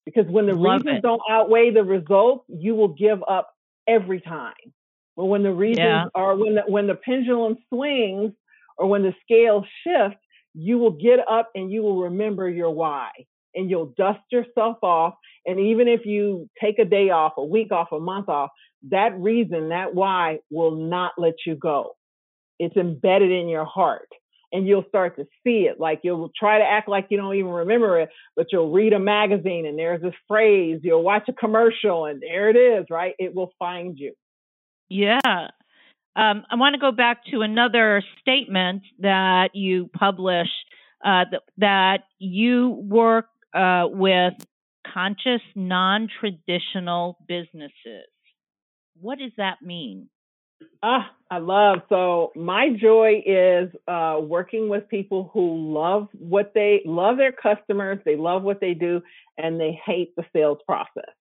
Because 0.05 0.25
when 0.27 0.47
the 0.47 0.55
Love 0.55 0.81
reasons 0.81 0.97
it. 0.97 1.03
don't 1.03 1.21
outweigh 1.29 1.71
the 1.71 1.83
results, 1.83 2.45
you 2.49 2.75
will 2.75 2.89
give 2.89 3.23
up 3.27 3.51
every 3.87 4.21
time. 4.21 4.53
But 5.15 5.25
when 5.25 5.43
the 5.43 5.53
reasons 5.53 5.79
Yeah. 5.79 6.05
are 6.15 6.35
when 6.35 6.55
the, 6.55 6.61
when 6.67 6.87
the 6.87 6.95
pendulum 6.95 7.57
swings 7.69 8.33
or 8.77 8.87
when 8.87 9.03
the 9.03 9.13
scale 9.23 9.65
shifts, 9.85 10.19
you 10.53 10.77
will 10.77 10.91
get 10.91 11.19
up 11.29 11.51
and 11.55 11.71
you 11.71 11.81
will 11.83 12.03
remember 12.03 12.49
your 12.49 12.71
why 12.71 13.11
and 13.55 13.69
you'll 13.69 13.93
dust 13.97 14.21
yourself 14.31 14.77
off. 14.83 15.15
And 15.45 15.59
even 15.59 15.87
if 15.87 16.05
you 16.05 16.49
take 16.61 16.79
a 16.79 16.85
day 16.85 17.09
off, 17.09 17.33
a 17.37 17.43
week 17.43 17.71
off, 17.71 17.89
a 17.91 17.99
month 17.99 18.29
off, 18.29 18.49
that 18.89 19.17
reason, 19.17 19.69
that 19.69 19.93
why 19.93 20.39
will 20.49 20.75
not 20.75 21.13
let 21.17 21.33
you 21.45 21.55
go. 21.55 21.95
It's 22.59 22.77
embedded 22.77 23.31
in 23.31 23.47
your 23.47 23.65
heart. 23.65 24.07
And 24.51 24.67
you'll 24.67 24.85
start 24.87 25.15
to 25.15 25.25
see 25.43 25.67
it. 25.67 25.79
Like 25.79 26.01
you'll 26.03 26.29
try 26.37 26.59
to 26.59 26.63
act 26.63 26.87
like 26.87 27.07
you 27.09 27.17
don't 27.17 27.33
even 27.35 27.49
remember 27.49 27.99
it, 27.99 28.09
but 28.35 28.47
you'll 28.51 28.71
read 28.71 28.93
a 28.93 28.99
magazine 28.99 29.65
and 29.65 29.79
there's 29.79 30.01
this 30.01 30.13
phrase. 30.27 30.79
You'll 30.83 31.01
watch 31.01 31.23
a 31.27 31.33
commercial 31.33 32.05
and 32.05 32.21
there 32.21 32.51
it 32.51 32.55
is, 32.55 32.85
right? 32.91 33.15
It 33.17 33.33
will 33.33 33.51
find 33.57 33.97
you. 33.97 34.13
Yeah. 34.89 35.19
Um, 36.15 36.43
I 36.51 36.55
want 36.55 36.75
to 36.75 36.79
go 36.79 36.91
back 36.91 37.25
to 37.31 37.41
another 37.41 38.03
statement 38.21 38.83
that 38.99 39.55
you 39.55 39.89
publish 39.97 40.49
uh, 41.03 41.25
th- 41.29 41.41
that 41.57 42.01
you 42.19 42.69
work 42.69 43.25
uh, 43.53 43.87
with 43.89 44.33
conscious, 44.93 45.41
non 45.55 46.07
traditional 46.19 47.17
businesses. 47.27 48.07
What 48.99 49.19
does 49.19 49.31
that 49.37 49.61
mean? 49.61 50.09
Ah, 50.81 51.11
I 51.29 51.39
love. 51.39 51.79
So 51.89 52.31
my 52.35 52.69
joy 52.69 53.23
is 53.25 53.69
uh, 53.87 54.19
working 54.21 54.69
with 54.69 54.87
people 54.89 55.29
who 55.33 55.73
love 55.73 56.07
what 56.13 56.51
they 56.53 56.81
love 56.85 57.17
their 57.17 57.31
customers, 57.31 57.99
they 58.05 58.15
love 58.15 58.43
what 58.43 58.59
they 58.59 58.73
do, 58.73 59.01
and 59.37 59.59
they 59.59 59.79
hate 59.85 60.15
the 60.15 60.25
sales 60.33 60.59
process. 60.65 61.13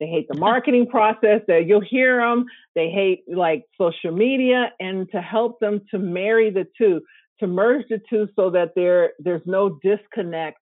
They 0.00 0.06
hate 0.06 0.28
the 0.28 0.38
marketing 0.38 0.88
process. 0.88 1.42
That 1.46 1.66
you'll 1.66 1.80
hear 1.80 2.20
them. 2.20 2.46
They 2.74 2.90
hate 2.90 3.24
like 3.28 3.64
social 3.78 4.12
media, 4.12 4.72
and 4.80 5.10
to 5.12 5.20
help 5.20 5.60
them 5.60 5.82
to 5.90 5.98
marry 5.98 6.50
the 6.50 6.66
two, 6.76 7.02
to 7.40 7.46
merge 7.46 7.86
the 7.88 8.00
two, 8.10 8.28
so 8.34 8.50
that 8.50 8.72
there 8.74 9.12
there's 9.18 9.46
no 9.46 9.78
disconnect 9.82 10.58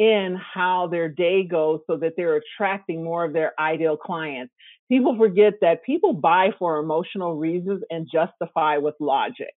in 0.00 0.36
how 0.54 0.88
their 0.88 1.08
day 1.08 1.44
goes, 1.44 1.80
so 1.86 1.96
that 1.98 2.14
they're 2.16 2.40
attracting 2.40 3.04
more 3.04 3.24
of 3.24 3.32
their 3.32 3.52
ideal 3.60 3.96
clients 3.96 4.52
people 4.90 5.16
forget 5.16 5.54
that 5.62 5.84
people 5.84 6.12
buy 6.12 6.50
for 6.58 6.78
emotional 6.78 7.36
reasons 7.36 7.82
and 7.90 8.08
justify 8.12 8.76
with 8.76 8.94
logic, 9.00 9.54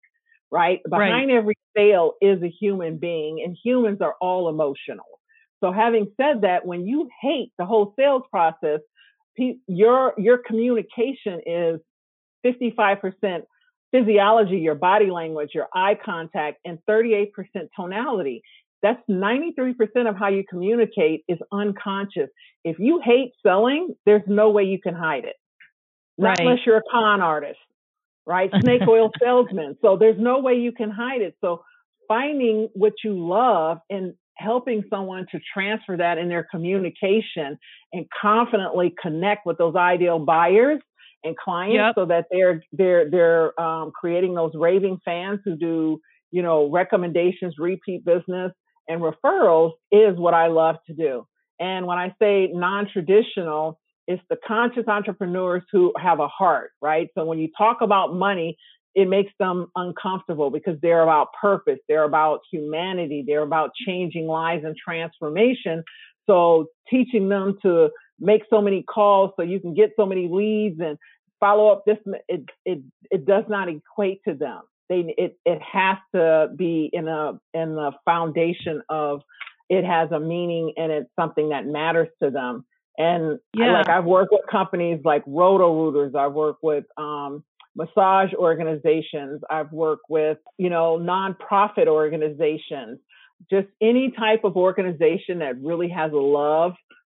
right? 0.52 0.80
Behind 0.88 1.30
right. 1.30 1.38
every 1.38 1.56
sale 1.76 2.14
is 2.22 2.42
a 2.44 2.50
human 2.50 2.98
being, 2.98 3.42
and 3.44 3.58
humans 3.62 4.00
are 4.02 4.16
all 4.22 4.48
emotional. 4.48 5.20
So, 5.62 5.72
having 5.72 6.12
said 6.22 6.42
that, 6.42 6.66
when 6.66 6.86
you 6.86 7.10
hate 7.22 7.52
the 7.58 7.66
whole 7.66 7.94
sales 8.00 8.24
process, 8.30 8.80
your 9.68 10.14
your 10.18 10.38
communication 10.38 11.42
is 11.46 11.80
55% 12.46 13.42
physiology, 13.92 14.58
your 14.58 14.76
body 14.76 15.10
language, 15.10 15.52
your 15.54 15.68
eye 15.74 15.98
contact, 16.04 16.60
and 16.66 16.80
38% 16.90 17.30
tonality. 17.76 18.42
That's 18.84 19.02
93% 19.10 19.74
of 20.10 20.18
how 20.18 20.28
you 20.28 20.44
communicate 20.48 21.24
is 21.30 21.40
unconscious. 21.54 22.30
If 22.66 22.78
you 22.80 23.02
hate 23.04 23.32
selling, 23.42 23.96
there's 24.06 24.24
no 24.28 24.52
way 24.52 24.64
you 24.64 24.80
can 24.80 24.94
hide 24.94 25.24
it. 25.24 25.38
Not 26.18 26.38
right. 26.38 26.40
unless 26.42 26.60
you're 26.66 26.78
a 26.78 26.84
con 26.92 27.22
artist, 27.22 27.60
right? 28.28 28.52
Snake 28.62 28.82
oil 28.88 29.10
salesman. 29.22 29.78
So 29.82 29.98
there's 29.98 30.20
no 30.20 30.40
way 30.40 30.56
you 30.56 30.74
can 30.74 30.92
hide 30.92 31.22
it. 31.22 31.36
So 31.40 31.64
finding 32.10 32.68
what 32.74 32.94
you 33.06 33.18
love 33.18 33.78
and 33.90 34.14
helping 34.36 34.84
someone 34.90 35.28
to 35.32 35.40
transfer 35.54 35.96
that 35.96 36.18
in 36.18 36.28
their 36.28 36.46
communication 36.52 37.58
and 37.94 38.06
confidently 38.22 38.94
connect 39.02 39.46
with 39.46 39.58
those 39.58 39.76
ideal 39.76 40.20
buyers 40.20 40.82
and 41.24 41.38
clients 41.38 41.76
yep. 41.76 41.96
so 41.96 42.06
that 42.06 42.26
they're 42.32 42.62
they're 42.74 43.10
they're 43.10 43.60
um, 43.62 43.92
creating 43.92 44.34
those 44.34 44.52
raving 44.56 45.00
fans 45.06 45.40
who 45.46 45.56
do 45.56 46.02
you 46.32 46.42
know 46.42 46.70
recommendations 46.70 47.56
repeat 47.58 48.04
business 48.04 48.52
and 48.88 49.02
referrals 49.02 49.74
is 49.92 50.18
what 50.18 50.34
I 50.34 50.48
love 50.48 50.78
to 50.88 50.94
do. 50.94 51.26
And 51.60 51.86
when 51.86 51.98
I 51.98 52.14
say 52.20 52.50
non 52.54 52.88
traditional, 52.92 53.80
it's 54.08 54.22
the 54.30 54.38
conscious 54.46 54.88
entrepreneurs 54.88 55.64
who 55.72 55.94
have 55.98 56.20
a 56.20 56.28
heart, 56.28 56.72
right? 56.82 57.10
So 57.18 57.26
when 57.26 57.40
you 57.40 57.50
talk 57.58 57.78
about 57.82 58.14
money, 58.14 58.58
it 58.96 59.08
makes 59.08 59.32
them 59.40 59.68
uncomfortable 59.76 60.50
because 60.50 60.78
they're 60.82 61.02
about 61.02 61.30
purpose, 61.40 61.80
they're 61.88 62.04
about 62.04 62.42
humanity, 62.52 63.24
they're 63.26 63.42
about 63.42 63.72
changing 63.86 64.28
lives 64.28 64.64
and 64.66 64.76
transformation. 64.76 65.84
So 66.28 66.68
teaching 66.90 67.30
them 67.30 67.58
to 67.64 67.90
make 68.20 68.44
so 68.50 68.62
many 68.62 68.84
calls 68.84 69.32
so 69.36 69.44
you 69.44 69.60
can 69.60 69.74
get 69.74 69.92
so 69.96 70.06
many 70.06 70.28
leads 70.28 70.80
and 70.80 70.98
follow 71.40 71.70
up 71.70 71.84
this 71.86 71.98
it 72.30 72.46
it 72.66 72.80
it 73.12 73.26
does 73.26 73.44
not 73.50 73.68
equate 73.68 74.22
to 74.26 74.34
them 74.34 74.62
they 74.90 75.14
it 75.18 75.38
it 75.46 75.62
has 75.62 75.98
to 76.14 76.50
be 76.56 76.90
in 76.92 77.08
a 77.08 77.40
in 77.54 77.76
the 77.76 77.92
foundation 78.06 78.82
of 78.90 79.22
it 79.70 79.86
has 79.86 80.12
a 80.12 80.20
meaning 80.20 80.74
and 80.78 80.92
it's 80.92 81.10
something 81.20 81.50
that 81.50 81.66
matters 81.66 82.10
to 82.22 82.30
them. 82.30 82.66
And 82.98 83.40
yeah. 83.56 83.74
like 83.74 83.90
I've 83.90 84.06
worked 84.06 84.32
with 84.32 84.42
companies 84.52 85.00
like 85.04 85.24
Roto 85.26 85.74
Rooters, 85.74 86.14
I've 86.16 86.34
worked 86.34 86.62
with 86.62 86.86
um, 86.98 87.44
massage 87.76 88.34
organizations, 88.34 89.42
I've 89.50 89.72
worked 89.72 90.06
with 90.10 90.38
you 90.58 90.70
know 90.70 91.00
nonprofit 91.00 91.88
organizations, 91.88 93.00
just 93.50 93.68
any 93.82 94.12
type 94.12 94.44
of 94.44 94.58
organization 94.58 95.40
that 95.40 95.60
really 95.60 95.90
has 95.90 96.12
a 96.12 96.18
love 96.18 96.74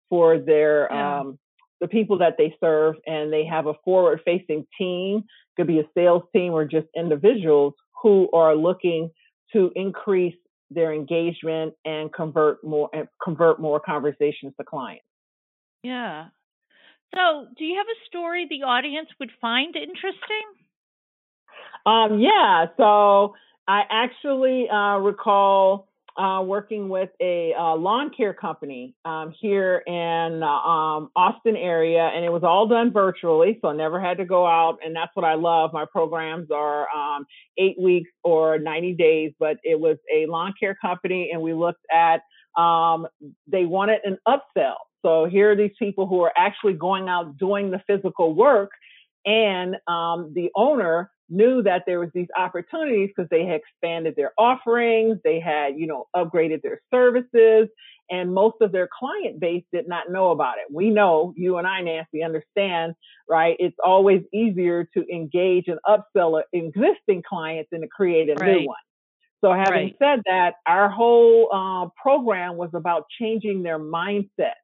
for 0.09 0.39
their 0.39 0.87
yeah. 0.89 1.19
um, 1.19 1.39
the 1.79 1.87
people 1.87 2.17
that 2.19 2.35
they 2.37 2.55
serve 2.59 2.95
and 3.05 3.31
they 3.31 3.45
have 3.45 3.67
a 3.67 3.73
forward 3.85 4.21
facing 4.25 4.65
team 4.77 5.23
could 5.55 5.67
be 5.67 5.79
a 5.79 5.83
sales 5.93 6.23
team 6.33 6.53
or 6.53 6.65
just 6.65 6.87
individuals 6.95 7.73
who 8.01 8.29
are 8.33 8.55
looking 8.55 9.11
to 9.53 9.71
increase 9.75 10.35
their 10.69 10.93
engagement 10.93 11.73
and 11.85 12.13
convert 12.13 12.63
more 12.63 12.89
and 12.93 13.07
convert 13.23 13.59
more 13.59 13.79
conversations 13.79 14.53
to 14.57 14.63
clients. 14.63 15.03
Yeah. 15.83 16.25
So, 17.15 17.47
do 17.57 17.63
you 17.63 17.77
have 17.77 17.85
a 17.87 17.99
story 18.07 18.47
the 18.49 18.63
audience 18.63 19.07
would 19.19 19.31
find 19.39 19.75
interesting? 19.75 20.43
Um, 21.85 22.19
yeah. 22.19 22.65
So, 22.75 23.35
I 23.67 23.83
actually 23.89 24.67
uh, 24.69 24.97
recall 24.97 25.87
uh, 26.17 26.41
working 26.41 26.89
with 26.89 27.09
a 27.21 27.53
uh, 27.53 27.75
lawn 27.75 28.09
care 28.15 28.33
company 28.33 28.95
um, 29.05 29.33
here 29.39 29.83
in 29.85 30.41
uh, 30.41 30.47
um, 30.47 31.09
Austin 31.15 31.55
area, 31.55 32.03
and 32.03 32.25
it 32.25 32.31
was 32.31 32.43
all 32.43 32.67
done 32.67 32.91
virtually, 32.91 33.59
so 33.61 33.69
I 33.69 33.75
never 33.75 33.99
had 34.01 34.17
to 34.17 34.25
go 34.25 34.45
out. 34.45 34.79
And 34.83 34.95
that's 34.95 35.11
what 35.15 35.25
I 35.25 35.35
love. 35.35 35.73
My 35.73 35.85
programs 35.85 36.49
are 36.49 36.87
um, 36.95 37.25
eight 37.57 37.79
weeks 37.79 38.09
or 38.23 38.57
90 38.57 38.93
days, 38.93 39.33
but 39.39 39.57
it 39.63 39.79
was 39.79 39.97
a 40.13 40.25
lawn 40.25 40.53
care 40.59 40.75
company, 40.75 41.29
and 41.31 41.41
we 41.41 41.53
looked 41.53 41.85
at 41.93 42.21
um, 42.59 43.07
they 43.45 43.65
wanted 43.65 43.99
an 44.03 44.17
upsell. 44.27 44.77
So 45.05 45.25
here 45.25 45.51
are 45.51 45.55
these 45.55 45.75
people 45.77 46.07
who 46.07 46.21
are 46.21 46.33
actually 46.35 46.73
going 46.73 47.07
out 47.07 47.37
doing 47.37 47.69
the 47.69 47.81
physical 47.85 48.33
work, 48.33 48.71
and 49.25 49.75
um, 49.87 50.31
the 50.33 50.49
owner 50.55 51.11
knew 51.29 51.61
that 51.63 51.83
there 51.85 51.99
was 51.99 52.09
these 52.13 52.27
opportunities 52.37 53.09
because 53.15 53.29
they 53.29 53.45
had 53.45 53.61
expanded 53.61 54.15
their 54.15 54.31
offerings, 54.37 55.17
they 55.23 55.39
had 55.39 55.77
you 55.77 55.87
know 55.87 56.07
upgraded 56.15 56.61
their 56.61 56.81
services, 56.93 57.67
and 58.09 58.33
most 58.33 58.55
of 58.61 58.71
their 58.71 58.87
client 58.97 59.39
base 59.39 59.63
did 59.73 59.87
not 59.87 60.09
know 60.09 60.31
about 60.31 60.55
it. 60.57 60.73
We 60.73 60.89
know 60.89 61.33
you 61.35 61.57
and 61.57 61.67
I, 61.67 61.81
Nancy, 61.81 62.23
understand, 62.23 62.93
right? 63.29 63.55
It's 63.59 63.77
always 63.83 64.21
easier 64.33 64.87
to 64.93 65.05
engage 65.13 65.65
and 65.67 65.79
upsell 65.85 66.41
existing 66.53 67.23
clients 67.27 67.69
than 67.71 67.81
to 67.81 67.87
create 67.87 68.29
a 68.29 68.35
right. 68.35 68.61
new 68.61 68.67
one. 68.67 68.77
So 69.43 69.51
having 69.51 69.71
right. 69.71 69.95
said 69.99 70.23
that, 70.25 70.55
our 70.65 70.89
whole 70.89 71.49
uh, 71.53 71.89
program 72.01 72.57
was 72.57 72.71
about 72.73 73.03
changing 73.19 73.61
their 73.61 73.77
mindset, 73.77 74.55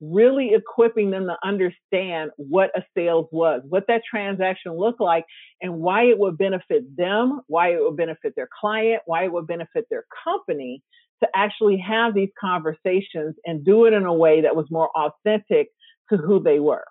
really 0.00 0.52
equipping 0.54 1.10
them 1.10 1.26
to 1.26 1.36
understand 1.46 2.30
what 2.36 2.70
a 2.76 2.82
sales 2.96 3.26
was, 3.30 3.62
what 3.68 3.84
that 3.88 4.02
transaction 4.08 4.72
looked 4.76 5.00
like, 5.00 5.24
and 5.60 5.74
why 5.74 6.04
it 6.04 6.18
would 6.18 6.38
benefit 6.38 6.96
them, 6.96 7.40
why 7.46 7.72
it 7.72 7.80
would 7.80 7.96
benefit 7.96 8.34
their 8.36 8.48
client, 8.60 9.02
why 9.06 9.24
it 9.24 9.32
would 9.32 9.46
benefit 9.46 9.86
their 9.90 10.04
company 10.24 10.82
to 11.22 11.28
actually 11.34 11.76
have 11.76 12.14
these 12.14 12.30
conversations 12.40 13.34
and 13.44 13.64
do 13.64 13.84
it 13.84 13.92
in 13.92 14.06
a 14.06 14.14
way 14.14 14.40
that 14.40 14.56
was 14.56 14.66
more 14.70 14.90
authentic 14.96 15.68
to 16.10 16.16
who 16.16 16.42
they 16.42 16.58
were. 16.58 16.84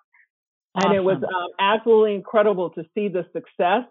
Awesome. 0.74 0.90
And 0.90 0.96
it 0.96 1.02
was 1.02 1.16
um, 1.16 1.48
absolutely 1.58 2.14
incredible 2.14 2.70
to 2.70 2.84
see 2.94 3.08
the 3.08 3.26
success, 3.32 3.84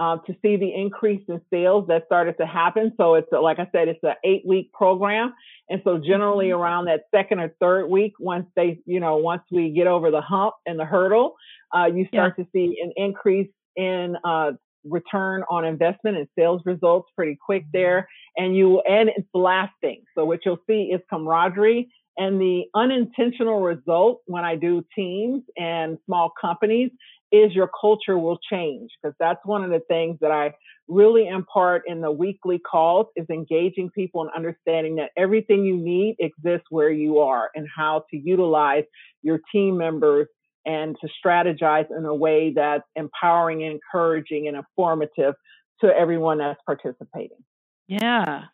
uh, 0.00 0.16
to 0.26 0.34
see 0.40 0.56
the 0.56 0.74
increase 0.74 1.22
in 1.28 1.42
sales 1.52 1.86
that 1.88 2.06
started 2.06 2.34
to 2.38 2.46
happen. 2.46 2.90
So 2.96 3.16
it's 3.16 3.30
a, 3.34 3.36
like 3.36 3.58
I 3.58 3.68
said, 3.70 3.86
it's 3.88 4.00
an 4.02 4.14
eight 4.24 4.42
week 4.46 4.72
program. 4.72 5.34
And 5.68 5.82
so 5.84 5.98
generally 5.98 6.46
mm-hmm. 6.46 6.60
around 6.60 6.86
that 6.86 7.02
second 7.14 7.38
or 7.38 7.54
third 7.60 7.90
week, 7.90 8.14
once 8.18 8.46
they, 8.56 8.80
you 8.86 8.98
know, 8.98 9.18
once 9.18 9.42
we 9.52 9.70
get 9.70 9.86
over 9.86 10.10
the 10.10 10.22
hump 10.22 10.54
and 10.64 10.80
the 10.80 10.86
hurdle, 10.86 11.34
uh, 11.76 11.84
you 11.84 12.06
start 12.08 12.34
yeah. 12.38 12.44
to 12.44 12.50
see 12.50 12.80
an 12.82 12.92
increase 12.96 13.50
in 13.76 14.16
uh, 14.24 14.52
return 14.84 15.44
on 15.50 15.64
investment 15.64 16.16
and 16.16 16.26
sales 16.38 16.62
results 16.64 17.10
pretty 17.16 17.38
quick 17.44 17.62
mm-hmm. 17.64 17.78
there. 17.78 18.08
And 18.36 18.56
you, 18.56 18.80
and 18.80 19.08
it's 19.08 19.28
lasting. 19.34 20.02
So 20.16 20.24
what 20.24 20.40
you'll 20.44 20.62
see 20.66 20.92
is 20.94 21.00
camaraderie 21.10 21.88
and 22.20 22.40
the 22.40 22.64
unintentional 22.74 23.60
result 23.60 24.20
when 24.26 24.44
I 24.44 24.56
do 24.56 24.84
teams 24.94 25.42
and 25.56 25.98
small 26.04 26.30
companies 26.38 26.90
is 27.32 27.52
your 27.54 27.70
culture 27.80 28.18
will 28.18 28.38
change 28.50 28.90
because 29.00 29.14
that's 29.20 29.40
one 29.44 29.64
of 29.64 29.70
the 29.70 29.80
things 29.88 30.18
that 30.20 30.30
I 30.30 30.52
really 30.88 31.28
impart 31.28 31.84
in 31.86 32.00
the 32.00 32.10
weekly 32.10 32.58
calls 32.58 33.06
is 33.16 33.24
engaging 33.30 33.88
people 33.90 34.22
and 34.22 34.30
understanding 34.36 34.96
that 34.96 35.12
everything 35.16 35.64
you 35.64 35.76
need 35.76 36.16
exists 36.18 36.66
where 36.70 36.90
you 36.90 37.20
are 37.20 37.50
and 37.54 37.66
how 37.74 38.04
to 38.10 38.16
utilize 38.18 38.84
your 39.22 39.40
team 39.52 39.78
members 39.78 40.26
and 40.66 40.96
to 41.00 41.08
strategize 41.24 41.86
in 41.96 42.04
a 42.04 42.14
way 42.14 42.52
that's 42.54 42.84
empowering, 42.96 43.62
encouraging, 43.62 44.48
and 44.48 44.56
informative 44.56 45.34
to 45.80 45.86
everyone 45.86 46.38
that's 46.38 46.60
participating. 46.66 47.38
Yeah. 47.88 48.44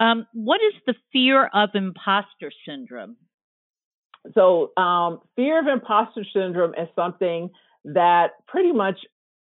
Um, 0.00 0.26
what 0.32 0.60
is 0.62 0.74
the 0.86 0.94
fear 1.12 1.46
of 1.52 1.70
imposter 1.74 2.50
syndrome? 2.66 3.16
So, 4.34 4.72
um, 4.76 5.20
fear 5.36 5.60
of 5.60 5.66
imposter 5.66 6.24
syndrome 6.32 6.74
is 6.74 6.88
something 6.96 7.50
that 7.84 8.30
pretty 8.48 8.72
much 8.72 8.98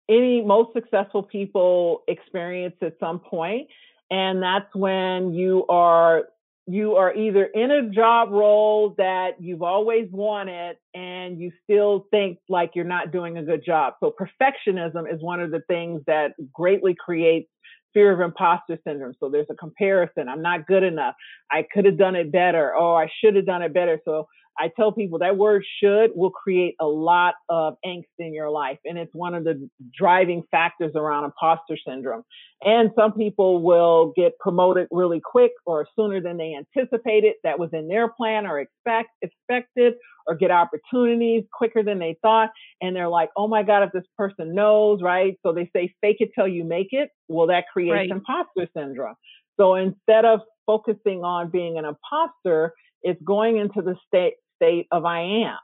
any 0.10 0.42
most 0.42 0.74
successful 0.74 1.24
people 1.24 2.04
experience 2.08 2.76
at 2.82 2.96
some 3.00 3.20
point, 3.20 3.68
and 4.10 4.42
that's 4.42 4.74
when 4.74 5.34
you 5.34 5.66
are 5.70 6.24
you 6.66 6.96
are 6.96 7.14
either 7.14 7.46
in 7.46 7.72
a 7.72 7.90
job 7.90 8.30
role 8.32 8.96
that 8.98 9.32
you've 9.40 9.62
always 9.62 10.08
wanted 10.12 10.78
and 10.94 11.38
you 11.40 11.52
still 11.64 12.08
think 12.10 12.38
like 12.48 12.72
you're 12.74 12.86
not 12.86 13.12
doing 13.12 13.38
a 13.38 13.44
good 13.44 13.64
job. 13.66 13.96
So 14.00 14.14
perfectionism 14.18 15.12
is 15.14 15.22
one 15.22 15.42
of 15.42 15.52
the 15.52 15.62
things 15.68 16.02
that 16.08 16.32
greatly 16.54 16.96
creates 16.98 17.50
fear 17.94 18.12
of 18.12 18.22
imposter 18.22 18.78
syndrome. 18.88 19.14
So 19.20 19.30
there's 19.30 19.48
a 19.52 19.56
comparison. 19.56 20.30
I'm 20.30 20.42
not 20.42 20.66
good 20.66 20.84
enough. 20.84 21.16
I 21.52 21.66
could 21.72 21.86
have 21.86 21.98
done 21.98 22.16
it 22.16 22.32
better. 22.32 22.74
Oh, 22.76 22.96
I 22.96 23.08
should 23.22 23.36
have 23.36 23.46
done 23.46 23.62
it 23.62 23.74
better. 23.74 24.00
So 24.06 24.28
I 24.60 24.70
tell 24.76 24.92
people 24.92 25.20
that 25.20 25.38
word 25.38 25.64
should 25.82 26.12
will 26.16 26.30
create 26.30 26.76
a 26.80 26.86
lot 26.86 27.36
of 27.50 27.76
angst 27.86 28.04
in 28.20 28.34
your 28.34 28.50
life. 28.50 28.78
And 28.86 28.98
it's 28.98 29.14
one 29.14 29.34
of 29.34 29.44
the 29.44 29.70
driving 29.98 30.44
factors 30.52 30.92
around 30.96 31.26
imposter 31.26 31.78
syndrome. 31.88 32.24
And 32.62 32.92
some 32.96 33.14
people 33.14 33.62
will 33.62 34.14
get 34.16 34.38
promoted 34.40 34.88
really 34.92 35.22
quick 35.24 35.52
or 35.66 35.88
sooner 35.98 36.22
than 36.22 36.38
they 36.38 36.56
anticipated. 36.56 37.34
That 37.44 37.58
was 37.58 37.70
in 37.74 37.88
their 37.88 38.08
plan 38.10 38.46
or 38.46 38.60
expect, 38.60 39.10
expected 39.22 39.96
or 40.28 40.36
get 40.36 40.52
opportunities 40.52 41.44
quicker 41.52 41.84
than 41.84 42.00
they 42.00 42.18
thought. 42.22 42.52
And 42.82 42.96
they're 42.96 43.10
like, 43.10 43.30
oh 43.36 43.48
my 43.48 43.64
God, 43.64 43.84
if 43.84 43.92
this 43.92 44.06
person 44.18 44.54
knows, 44.54 45.02
right? 45.02 45.38
So 45.44 45.52
they 45.52 45.70
say 45.76 45.94
fake 46.02 46.18
it 46.20 46.30
till 46.36 46.48
you 46.48 46.64
make 46.64 46.90
it. 46.92 47.10
Well, 47.28 47.48
that 47.48 47.66
creates 47.74 47.94
right. 47.94 48.10
imposter 48.10 48.68
syndrome. 48.78 49.16
So 49.60 49.76
instead 49.76 50.26
of 50.26 50.42
focusing 50.66 51.24
on 51.24 51.50
being 51.50 51.78
an 51.78 51.86
imposter, 51.86 52.74
it's 53.02 53.22
going 53.24 53.58
into 53.58 53.82
the 53.82 53.96
state 54.08 54.36
state 54.64 54.88
of 54.92 55.06
I 55.06 55.22
am, 55.46 55.58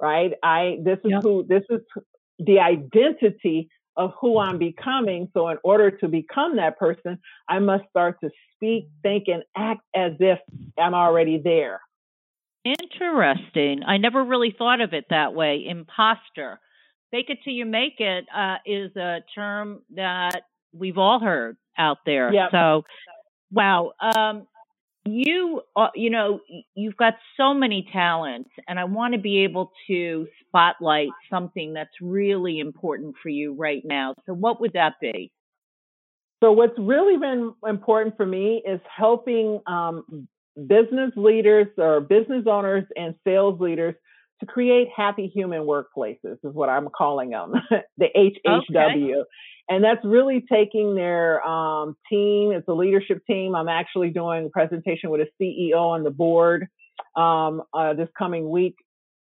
right? 0.00 0.32
I 0.42 0.78
this 0.82 0.98
is 1.04 1.12
who 1.22 1.44
this 1.48 1.62
is 1.70 1.80
the 2.38 2.60
identity 2.60 3.68
of 3.96 4.12
who 4.20 4.38
I'm 4.38 4.58
becoming. 4.58 5.28
So 5.34 5.48
in 5.48 5.58
order 5.62 5.90
to 5.90 6.08
become 6.08 6.56
that 6.56 6.78
person, 6.78 7.18
I 7.48 7.60
must 7.60 7.84
start 7.90 8.16
to 8.22 8.30
speak, 8.54 8.88
think, 9.02 9.24
and 9.28 9.44
act 9.56 9.82
as 9.94 10.12
if 10.18 10.38
I'm 10.78 10.94
already 10.94 11.40
there. 11.42 11.80
Interesting. 12.64 13.82
I 13.86 13.98
never 13.98 14.24
really 14.24 14.54
thought 14.56 14.80
of 14.80 14.94
it 14.94 15.04
that 15.10 15.34
way. 15.34 15.64
Imposter. 15.68 16.58
Fake 17.10 17.26
it 17.28 17.38
till 17.44 17.52
you 17.52 17.66
make 17.66 18.00
it 18.00 18.24
uh, 18.34 18.56
is 18.66 18.96
a 18.96 19.18
term 19.34 19.82
that 19.94 20.42
we've 20.72 20.98
all 20.98 21.20
heard 21.20 21.56
out 21.78 21.98
there. 22.04 22.32
Yep. 22.32 22.48
So, 22.50 22.82
wow. 23.52 23.92
Um, 24.00 24.46
you 25.06 25.62
uh, 25.76 25.88
you 25.94 26.10
know 26.10 26.40
you've 26.74 26.96
got 26.96 27.14
so 27.36 27.52
many 27.52 27.86
talents 27.92 28.50
and 28.66 28.78
i 28.78 28.84
want 28.84 29.12
to 29.12 29.20
be 29.20 29.44
able 29.44 29.70
to 29.86 30.26
spotlight 30.54 31.10
something 31.28 31.74
that's 31.74 31.90
really 32.00 32.60
important 32.60 33.16
for 33.20 33.28
you 33.28 33.54
right 33.54 33.82
now. 33.84 34.14
So 34.26 34.32
what 34.32 34.60
would 34.60 34.72
that 34.74 34.94
be? 35.00 35.32
So 36.42 36.52
what's 36.52 36.78
really 36.78 37.16
been 37.16 37.54
important 37.66 38.16
for 38.16 38.26
me 38.26 38.62
is 38.66 38.80
helping 38.94 39.60
um, 39.66 40.28
business 40.68 41.10
leaders 41.16 41.66
or 41.76 42.00
business 42.00 42.44
owners 42.46 42.84
and 42.96 43.14
sales 43.24 43.60
leaders 43.60 43.94
to 44.44 44.52
create 44.52 44.88
happy 44.94 45.26
human 45.26 45.62
workplaces 45.62 46.38
is 46.42 46.54
what 46.54 46.68
i'm 46.68 46.88
calling 46.88 47.30
them 47.30 47.52
the 47.98 48.08
hhw 48.16 48.34
okay. 48.46 49.22
And 49.68 49.82
that's 49.82 50.04
really 50.04 50.44
taking 50.52 50.94
their 50.94 51.42
um, 51.46 51.96
team. 52.10 52.52
It's 52.52 52.68
a 52.68 52.72
leadership 52.72 53.22
team. 53.26 53.54
I'm 53.54 53.68
actually 53.68 54.10
doing 54.10 54.46
a 54.46 54.48
presentation 54.50 55.10
with 55.10 55.22
a 55.22 55.42
CEO 55.42 55.80
on 55.80 56.04
the 56.04 56.10
board 56.10 56.68
um, 57.16 57.62
uh, 57.72 57.94
this 57.94 58.08
coming 58.16 58.50
week. 58.50 58.76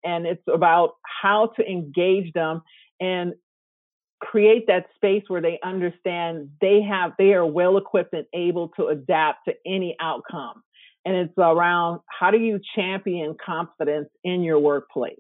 And 0.05 0.27
it's 0.27 0.43
about 0.53 0.95
how 1.05 1.53
to 1.57 1.65
engage 1.65 2.33
them 2.33 2.63
and 3.01 3.35
create 4.21 4.67
that 4.67 4.87
space 4.97 5.23
where 5.29 5.41
they 5.41 5.59
understand 5.63 6.51
they 6.61 6.81
have 6.83 7.13
they 7.19 7.35
are 7.35 7.47
well 7.47 7.77
equipped 7.77 8.13
and 8.13 8.27
able 8.33 8.69
to 8.69 8.87
adapt 8.87 9.47
to 9.47 9.55
any 9.67 9.97
outcome 10.01 10.63
and 11.05 11.17
it's 11.17 11.35
around 11.39 12.01
how 12.07 12.31
do 12.31 12.39
you 12.39 12.61
champion 12.77 13.37
confidence 13.45 14.09
in 14.25 14.43
your 14.43 14.59
workplace 14.59 15.19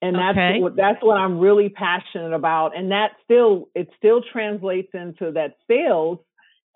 and 0.00 0.14
that's 0.14 0.38
okay. 0.38 0.60
what 0.60 0.76
that's 0.76 1.02
what 1.02 1.16
I'm 1.16 1.38
really 1.38 1.68
passionate 1.68 2.32
about. 2.32 2.76
And 2.76 2.92
that 2.92 3.12
still 3.24 3.68
it 3.74 3.88
still 3.96 4.22
translates 4.32 4.90
into 4.94 5.32
that 5.32 5.56
sales 5.68 6.18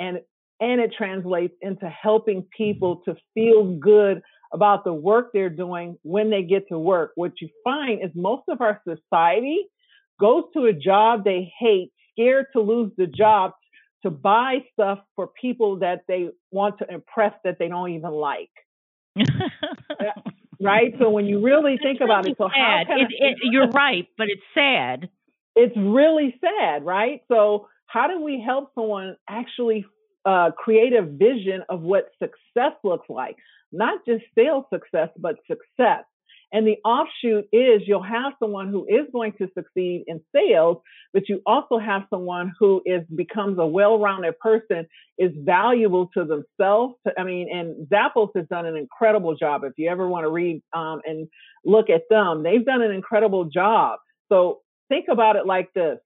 and 0.00 0.20
and 0.60 0.80
it 0.80 0.92
translates 0.96 1.54
into 1.60 1.88
helping 1.88 2.46
people 2.56 3.02
to 3.04 3.16
feel 3.34 3.76
good 3.76 4.22
about 4.52 4.84
the 4.84 4.92
work 4.92 5.30
they're 5.32 5.48
doing 5.48 5.96
when 6.02 6.30
they 6.30 6.42
get 6.42 6.68
to 6.68 6.78
work. 6.78 7.12
What 7.14 7.32
you 7.40 7.48
find 7.64 8.02
is 8.02 8.10
most 8.14 8.42
of 8.48 8.60
our 8.60 8.80
society 8.86 9.66
goes 10.20 10.44
to 10.54 10.66
a 10.66 10.72
job 10.72 11.24
they 11.24 11.52
hate, 11.58 11.92
scared 12.12 12.46
to 12.54 12.60
lose 12.60 12.92
the 12.96 13.06
job, 13.06 13.52
to 14.02 14.10
buy 14.10 14.58
stuff 14.72 14.98
for 15.16 15.28
people 15.28 15.78
that 15.80 16.02
they 16.08 16.28
want 16.50 16.78
to 16.78 16.92
impress 16.92 17.34
that 17.44 17.58
they 17.58 17.68
don't 17.68 17.90
even 17.90 18.10
like. 18.10 18.50
right? 20.60 20.94
So 20.98 21.10
when 21.10 21.26
you 21.26 21.40
really 21.40 21.78
think 21.82 22.00
about 22.00 22.26
it, 22.26 22.36
so 22.38 22.48
sad. 22.48 22.86
how 22.86 22.96
it, 22.96 23.08
it, 23.10 23.38
you're 23.42 23.68
right, 23.68 24.06
but 24.16 24.28
it's 24.28 24.42
sad. 24.54 25.08
It's 25.54 25.76
really 25.76 26.38
sad, 26.40 26.84
right? 26.84 27.20
So 27.28 27.68
how 27.86 28.08
do 28.08 28.22
we 28.22 28.42
help 28.44 28.72
someone 28.74 29.16
actually 29.28 29.84
uh, 30.24 30.50
create 30.56 30.94
a 30.94 31.02
vision 31.02 31.62
of 31.68 31.82
what 31.82 32.10
success 32.18 32.72
looks 32.82 33.08
like? 33.08 33.36
Not 33.70 34.00
just 34.06 34.24
sales 34.34 34.64
success, 34.72 35.08
but 35.18 35.36
success. 35.46 36.04
And 36.52 36.66
the 36.66 36.76
offshoot 36.84 37.48
is 37.50 37.82
you'll 37.86 38.02
have 38.02 38.34
someone 38.38 38.68
who 38.68 38.84
is 38.86 39.06
going 39.10 39.32
to 39.38 39.48
succeed 39.56 40.04
in 40.06 40.20
sales, 40.36 40.78
but 41.14 41.28
you 41.28 41.40
also 41.46 41.78
have 41.78 42.02
someone 42.10 42.52
who 42.58 42.82
is 42.84 43.02
becomes 43.16 43.58
a 43.58 43.66
well-rounded 43.66 44.38
person, 44.38 44.86
is 45.16 45.32
valuable 45.38 46.10
to 46.14 46.24
themselves. 46.24 46.96
I 47.18 47.24
mean, 47.24 47.48
and 47.50 47.88
Zappos 47.88 48.30
has 48.36 48.46
done 48.48 48.66
an 48.66 48.76
incredible 48.76 49.34
job. 49.34 49.64
If 49.64 49.72
you 49.78 49.88
ever 49.88 50.06
want 50.06 50.24
to 50.24 50.30
read 50.30 50.62
um, 50.74 51.00
and 51.06 51.26
look 51.64 51.88
at 51.88 52.02
them, 52.10 52.42
they've 52.42 52.64
done 52.64 52.82
an 52.82 52.90
incredible 52.90 53.46
job. 53.46 53.98
So 54.30 54.60
think 54.90 55.06
about 55.10 55.36
it 55.36 55.46
like 55.46 55.72
this. 55.72 55.98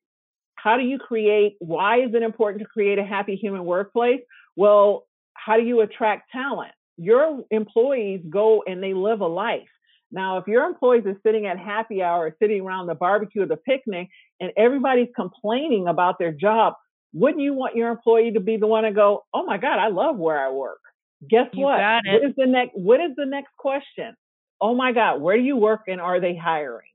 How 0.55 0.77
do 0.77 0.85
you 0.85 0.99
create, 0.99 1.57
why 1.59 2.03
is 2.03 2.15
it 2.15 2.23
important 2.23 2.63
to 2.63 2.69
create 2.69 2.99
a 2.99 3.05
happy 3.05 3.35
human 3.35 3.65
workplace? 3.65 4.21
Well, 4.55 5.07
how 5.35 5.57
do 5.57 5.63
you 5.63 5.81
attract 5.81 6.31
talent? 6.31 6.73
Your 6.97 7.43
employees 7.51 8.23
go 8.31 8.63
and 8.67 8.83
they 8.83 8.95
live 8.95 9.21
a 9.21 9.27
life 9.27 9.69
now, 10.13 10.39
if 10.39 10.47
your 10.47 10.65
employees 10.65 11.05
are 11.07 11.19
sitting 11.25 11.47
at 11.47 11.59
happy 11.59 12.03
hour, 12.03 12.27
or 12.27 12.37
sitting 12.41 12.61
around 12.61 12.87
the 12.87 12.95
barbecue 12.95 13.43
or 13.43 13.47
the 13.47 13.57
picnic, 13.57 14.09
and 14.41 14.53
everybody's 14.57 15.09
complaining 15.17 15.89
about 15.89 16.19
their 16.19 16.33
job, 16.33 16.75
wouldn't 17.13 17.43
you 17.43 17.55
want 17.55 17.77
your 17.77 17.91
employee 17.91 18.33
to 18.33 18.41
be 18.41 18.57
the 18.57 18.67
one 18.67 18.85
to 18.85 18.93
go, 18.93 19.25
"Oh 19.35 19.45
my 19.45 19.59
God, 19.59 19.79
I 19.79 19.89
love 19.89 20.17
where 20.17 20.39
I 20.39 20.51
work"? 20.51 20.81
Guess 21.29 21.49
you 21.55 21.65
what? 21.65 21.81
What 21.81 22.25
is 22.25 22.35
the 22.37 22.47
next? 22.47 22.77
What 22.77 23.01
is 23.01 23.13
the 23.17 23.27
next 23.27 23.57
question? 23.57 24.15
Oh 24.61 24.75
my 24.75 24.93
God, 24.93 25.21
where 25.21 25.37
do 25.37 25.43
you 25.43 25.57
work 25.57 25.83
and 25.89 26.01
are 26.01 26.21
they 26.21 26.37
hiring? 26.37 26.89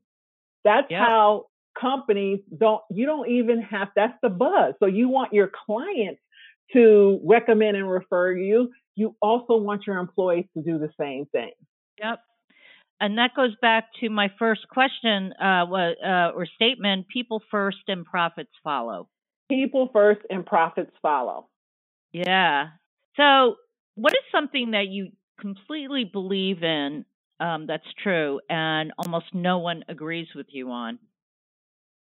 That's 0.63 0.89
yep. 0.89 0.99
how 0.99 1.47
companies 1.79 2.39
don't. 2.55 2.81
You 2.91 3.05
don't 3.05 3.29
even 3.29 3.61
have. 3.63 3.89
That's 3.95 4.17
the 4.21 4.29
buzz. 4.29 4.75
So 4.79 4.85
you 4.85 5.09
want 5.09 5.33
your 5.33 5.49
clients 5.65 6.21
to 6.73 7.19
recommend 7.25 7.75
and 7.75 7.89
refer 7.89 8.31
you. 8.31 8.71
You 8.95 9.15
also 9.21 9.57
want 9.57 9.85
your 9.85 9.97
employees 9.97 10.45
to 10.55 10.63
do 10.63 10.77
the 10.77 10.89
same 10.97 11.25
thing. 11.25 11.51
Yep 11.99 12.19
and 13.01 13.17
that 13.17 13.31
goes 13.35 13.55
back 13.61 13.85
to 13.99 14.09
my 14.09 14.31
first 14.37 14.61
question 14.69 15.33
uh, 15.41 15.65
uh, 15.65 16.31
or 16.35 16.45
statement 16.55 17.07
people 17.09 17.41
first 17.49 17.79
and 17.87 18.05
profits 18.05 18.51
follow. 18.63 19.09
People 19.49 19.89
first 19.91 20.21
and 20.29 20.45
profits 20.45 20.91
follow. 21.01 21.47
Yeah. 22.13 22.67
So, 23.17 23.55
what 23.95 24.13
is 24.13 24.23
something 24.31 24.71
that 24.71 24.87
you 24.87 25.09
completely 25.39 26.05
believe 26.05 26.63
in 26.63 27.03
um, 27.39 27.65
that's 27.65 27.83
true 28.03 28.39
and 28.49 28.93
almost 28.97 29.25
no 29.33 29.57
one 29.57 29.83
agrees 29.89 30.27
with 30.35 30.45
you 30.49 30.69
on? 30.69 30.99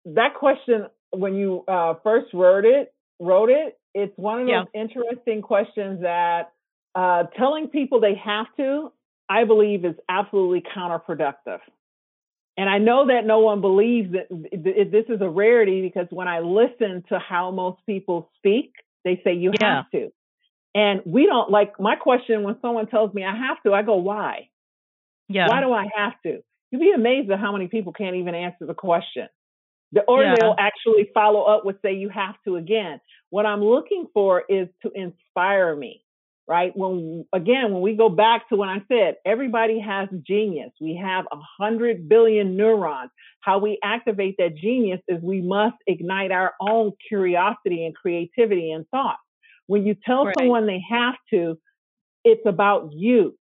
That 0.05 0.35
question, 0.35 0.85
when 1.09 1.33
you 1.33 1.63
uh, 1.67 1.95
first 2.03 2.27
wrote 2.33 2.65
it, 2.65 2.93
wrote 3.19 3.49
it, 3.49 3.79
it's 3.93 4.13
one 4.17 4.41
of 4.41 4.47
those 4.47 4.67
yeah. 4.73 4.81
interesting 4.81 5.41
questions 5.41 6.01
that 6.01 6.53
uh, 6.93 7.23
telling 7.37 7.67
people 7.67 7.99
they 7.99 8.15
have 8.23 8.47
to 8.57 8.91
I 9.31 9.45
believe 9.45 9.85
is 9.85 9.95
absolutely 10.09 10.61
counterproductive. 10.75 11.59
And 12.57 12.69
I 12.69 12.79
know 12.79 13.07
that 13.07 13.25
no 13.25 13.39
one 13.39 13.61
believes 13.61 14.11
that 14.11 14.27
this 14.29 15.05
is 15.07 15.21
a 15.21 15.29
rarity 15.29 15.81
because 15.81 16.07
when 16.09 16.27
I 16.27 16.39
listen 16.39 17.05
to 17.07 17.17
how 17.17 17.49
most 17.51 17.79
people 17.85 18.29
speak, 18.37 18.73
they 19.05 19.21
say 19.23 19.33
you 19.33 19.53
yeah. 19.61 19.77
have 19.77 19.91
to. 19.91 20.11
And 20.75 21.01
we 21.05 21.25
don't 21.25 21.49
like 21.49 21.79
my 21.79 21.95
question 21.95 22.43
when 22.43 22.57
someone 22.61 22.87
tells 22.87 23.13
me 23.13 23.23
I 23.23 23.33
have 23.35 23.63
to, 23.65 23.73
I 23.73 23.83
go, 23.83 23.95
why? 23.95 24.49
Yeah. 25.29 25.47
Why 25.47 25.61
do 25.61 25.71
I 25.71 25.87
have 25.95 26.13
to? 26.23 26.43
You'd 26.71 26.81
be 26.81 26.91
amazed 26.91 27.31
at 27.31 27.39
how 27.39 27.53
many 27.53 27.69
people 27.69 27.93
can't 27.93 28.17
even 28.17 28.35
answer 28.35 28.65
the 28.65 28.73
question. 28.73 29.29
The, 29.93 30.01
Or 30.01 30.23
yeah. 30.23 30.35
they'll 30.37 30.55
actually 30.59 31.09
follow 31.13 31.43
up 31.43 31.63
with 31.63 31.77
say 31.81 31.93
you 31.93 32.09
have 32.09 32.35
to 32.45 32.57
again. 32.57 32.99
What 33.29 33.45
I'm 33.45 33.63
looking 33.63 34.07
for 34.13 34.43
is 34.49 34.67
to 34.83 34.91
inspire 34.93 35.73
me 35.73 36.03
right? 36.47 36.71
When 36.75 37.25
again, 37.33 37.71
when 37.71 37.81
we 37.81 37.95
go 37.95 38.09
back 38.09 38.49
to 38.49 38.55
when 38.55 38.69
I 38.69 38.81
said 38.87 39.15
everybody 39.25 39.79
has 39.79 40.09
genius, 40.27 40.71
we 40.79 40.95
have 41.01 41.25
a 41.31 41.37
hundred 41.59 42.09
billion 42.09 42.57
neurons. 42.57 43.11
How 43.41 43.59
we 43.59 43.79
activate 43.83 44.35
that 44.37 44.55
genius 44.55 45.01
is 45.07 45.21
we 45.21 45.41
must 45.41 45.77
ignite 45.87 46.31
our 46.31 46.53
own 46.59 46.91
curiosity 47.07 47.85
and 47.85 47.95
creativity 47.95 48.71
and 48.71 48.87
thought. 48.89 49.17
When 49.67 49.85
you 49.85 49.95
tell 50.05 50.25
right. 50.25 50.35
someone 50.37 50.67
they 50.67 50.83
have 50.89 51.15
to, 51.31 51.57
it's 52.23 52.45
about 52.45 52.91
you. 52.93 53.37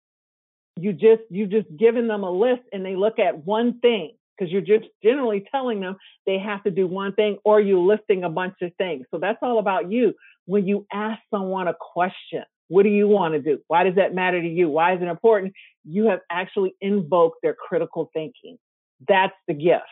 You 0.75 0.93
just 0.93 1.21
you 1.29 1.47
just 1.47 1.67
given 1.75 2.07
them 2.07 2.23
a 2.23 2.31
list 2.31 2.63
and 2.71 2.86
they 2.86 2.95
look 2.95 3.19
at 3.19 3.45
one 3.45 3.79
thing 3.79 4.15
because 4.38 4.51
you're 4.51 4.62
just 4.62 4.86
generally 5.03 5.45
telling 5.51 5.79
them 5.79 5.95
they 6.25 6.38
have 6.38 6.63
to 6.63 6.71
do 6.71 6.86
one 6.86 7.13
thing 7.13 7.38
or 7.43 7.60
you're 7.60 7.79
listing 7.79 8.23
a 8.23 8.29
bunch 8.29 8.55
of 8.62 8.71
things. 8.77 9.05
So 9.12 9.17
that's 9.19 9.39
all 9.41 9.60
about 9.60 9.91
you. 9.91 10.13
When 10.45 10.67
you 10.67 10.86
ask 10.93 11.19
someone 11.31 11.67
a 11.67 11.73
question, 11.73 12.43
what 12.69 12.84
do 12.84 12.89
you 12.89 13.08
want 13.08 13.34
to 13.34 13.41
do? 13.41 13.60
Why 13.67 13.84
does 13.84 13.95
that 13.95 14.13
matter 14.13 14.41
to 14.41 14.47
you? 14.47 14.69
Why 14.69 14.93
is 14.95 15.01
it 15.01 15.08
important? 15.08 15.53
You 15.86 16.10
have 16.10 16.19
actually 16.30 16.75
invoked 16.82 17.38
their 17.41 17.53
critical 17.53 18.10
thinking. 18.13 18.58
That's 19.08 19.34
the 19.47 19.53
gift 19.53 19.84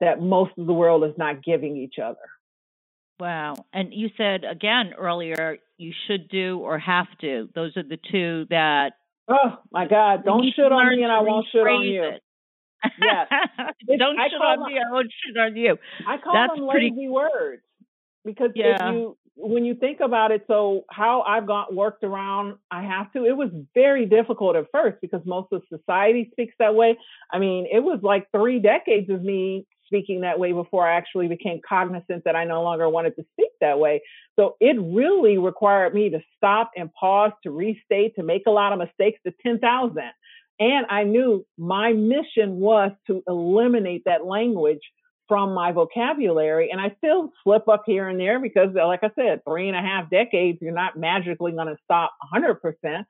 that 0.00 0.20
most 0.20 0.52
of 0.58 0.66
the 0.66 0.72
world 0.72 1.04
is 1.04 1.16
not 1.16 1.42
giving 1.42 1.76
each 1.76 1.96
other. 2.02 2.16
Wow. 3.18 3.54
And 3.72 3.92
you 3.92 4.08
said 4.16 4.44
again 4.44 4.92
earlier, 4.98 5.58
you 5.76 5.92
should 6.06 6.28
do 6.28 6.58
or 6.58 6.78
have 6.78 7.06
to. 7.20 7.48
Those 7.54 7.76
are 7.76 7.82
the 7.82 7.98
two 8.10 8.46
that. 8.50 8.92
Oh 9.28 9.58
my 9.70 9.86
God! 9.86 10.24
Don't 10.24 10.44
shit 10.56 10.72
on 10.72 10.96
me, 10.96 11.04
and 11.04 11.12
I 11.12 11.20
won't 11.20 11.46
shit 11.52 11.60
on 11.60 11.82
you. 11.82 12.02
It. 12.02 12.22
Yes. 13.00 13.28
Don't 13.98 14.18
I 14.18 14.28
shit 14.28 14.40
on 14.40 14.60
them, 14.60 14.72
me, 14.72 14.80
I 14.80 14.90
won't 14.90 15.12
shit 15.24 15.36
on 15.36 15.56
you. 15.56 15.76
I 16.08 16.16
call 16.16 16.32
That's 16.32 16.54
them 16.54 16.66
lazy 16.66 16.90
pretty... 16.90 17.08
words 17.08 17.62
because 18.24 18.50
yeah. 18.54 18.88
if 18.88 18.94
you 18.94 19.16
when 19.36 19.64
you 19.64 19.74
think 19.74 20.00
about 20.00 20.32
it, 20.32 20.44
so 20.46 20.84
how 20.90 21.22
I've 21.22 21.46
got 21.46 21.74
worked 21.74 22.04
around, 22.04 22.56
I 22.70 22.82
have 22.82 23.12
to. 23.12 23.24
It 23.24 23.36
was 23.36 23.50
very 23.74 24.06
difficult 24.06 24.56
at 24.56 24.66
first 24.72 24.98
because 25.00 25.22
most 25.24 25.52
of 25.52 25.62
society 25.68 26.28
speaks 26.32 26.54
that 26.58 26.74
way. 26.74 26.98
I 27.32 27.38
mean, 27.38 27.66
it 27.72 27.80
was 27.80 28.00
like 28.02 28.28
three 28.32 28.58
decades 28.58 29.08
of 29.10 29.22
me 29.22 29.66
speaking 29.86 30.20
that 30.20 30.38
way 30.38 30.52
before 30.52 30.86
I 30.86 30.96
actually 30.96 31.26
became 31.26 31.60
cognizant 31.68 32.24
that 32.24 32.36
I 32.36 32.44
no 32.44 32.62
longer 32.62 32.88
wanted 32.88 33.16
to 33.16 33.24
speak 33.32 33.50
that 33.60 33.78
way. 33.78 34.02
So 34.36 34.56
it 34.60 34.76
really 34.80 35.36
required 35.38 35.94
me 35.94 36.10
to 36.10 36.20
stop 36.36 36.70
and 36.76 36.92
pause, 36.92 37.32
to 37.42 37.50
restate, 37.50 38.14
to 38.16 38.22
make 38.22 38.42
a 38.46 38.50
lot 38.50 38.72
of 38.72 38.78
mistakes 38.78 39.20
to 39.26 39.32
10,000. 39.42 39.98
And 40.60 40.86
I 40.88 41.04
knew 41.04 41.44
my 41.58 41.92
mission 41.92 42.60
was 42.60 42.92
to 43.08 43.22
eliminate 43.26 44.04
that 44.04 44.24
language 44.24 44.82
from 45.30 45.54
my 45.54 45.70
vocabulary. 45.70 46.70
And 46.72 46.80
I 46.80 46.92
still 46.98 47.32
slip 47.44 47.68
up 47.68 47.84
here 47.86 48.08
and 48.08 48.18
there 48.18 48.40
because, 48.40 48.70
like 48.74 49.04
I 49.04 49.10
said, 49.14 49.42
three 49.48 49.68
and 49.68 49.76
a 49.76 49.80
half 49.80 50.10
decades, 50.10 50.58
you're 50.60 50.74
not 50.74 50.98
magically 50.98 51.52
going 51.52 51.68
to 51.68 51.76
stop 51.84 52.12
100%. 52.34 53.04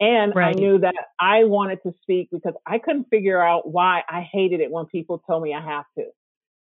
And 0.00 0.32
right. 0.36 0.48
I 0.48 0.52
knew 0.52 0.78
that 0.78 0.94
I 1.18 1.44
wanted 1.44 1.80
to 1.82 1.92
speak 2.02 2.28
because 2.30 2.54
I 2.64 2.78
couldn't 2.78 3.08
figure 3.10 3.42
out 3.42 3.68
why 3.68 4.02
I 4.08 4.24
hated 4.32 4.60
it 4.60 4.70
when 4.70 4.86
people 4.86 5.20
told 5.26 5.42
me 5.42 5.52
I 5.52 5.60
have 5.60 5.84
to. 5.98 6.04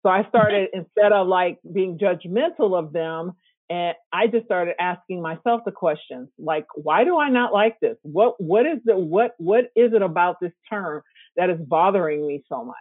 So 0.04 0.10
I 0.10 0.28
started, 0.28 0.72
instead 0.74 1.14
of 1.14 1.28
like 1.28 1.60
being 1.74 1.98
judgmental 1.98 2.78
of 2.78 2.92
them, 2.92 3.32
and 3.70 3.96
I 4.12 4.28
just 4.28 4.46
started 4.46 4.76
asking 4.80 5.22
myself 5.22 5.62
the 5.66 5.72
questions 5.72 6.28
like, 6.38 6.66
why 6.76 7.06
do 7.06 7.18
I 7.18 7.30
not 7.30 7.54
like 7.54 7.80
this? 7.82 7.98
What 8.04 8.36
what 8.42 8.66
is 8.66 8.80
the 8.86 8.98
what 8.98 9.36
what 9.40 9.66
is 9.76 9.92
it 9.94 10.02
about 10.02 10.40
this 10.42 10.54
term 10.70 11.02
that 11.36 11.50
is 11.50 11.60
bothering 11.60 12.26
me 12.26 12.44
so 12.48 12.64
much? 12.64 12.76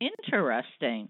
Interesting. 0.00 1.08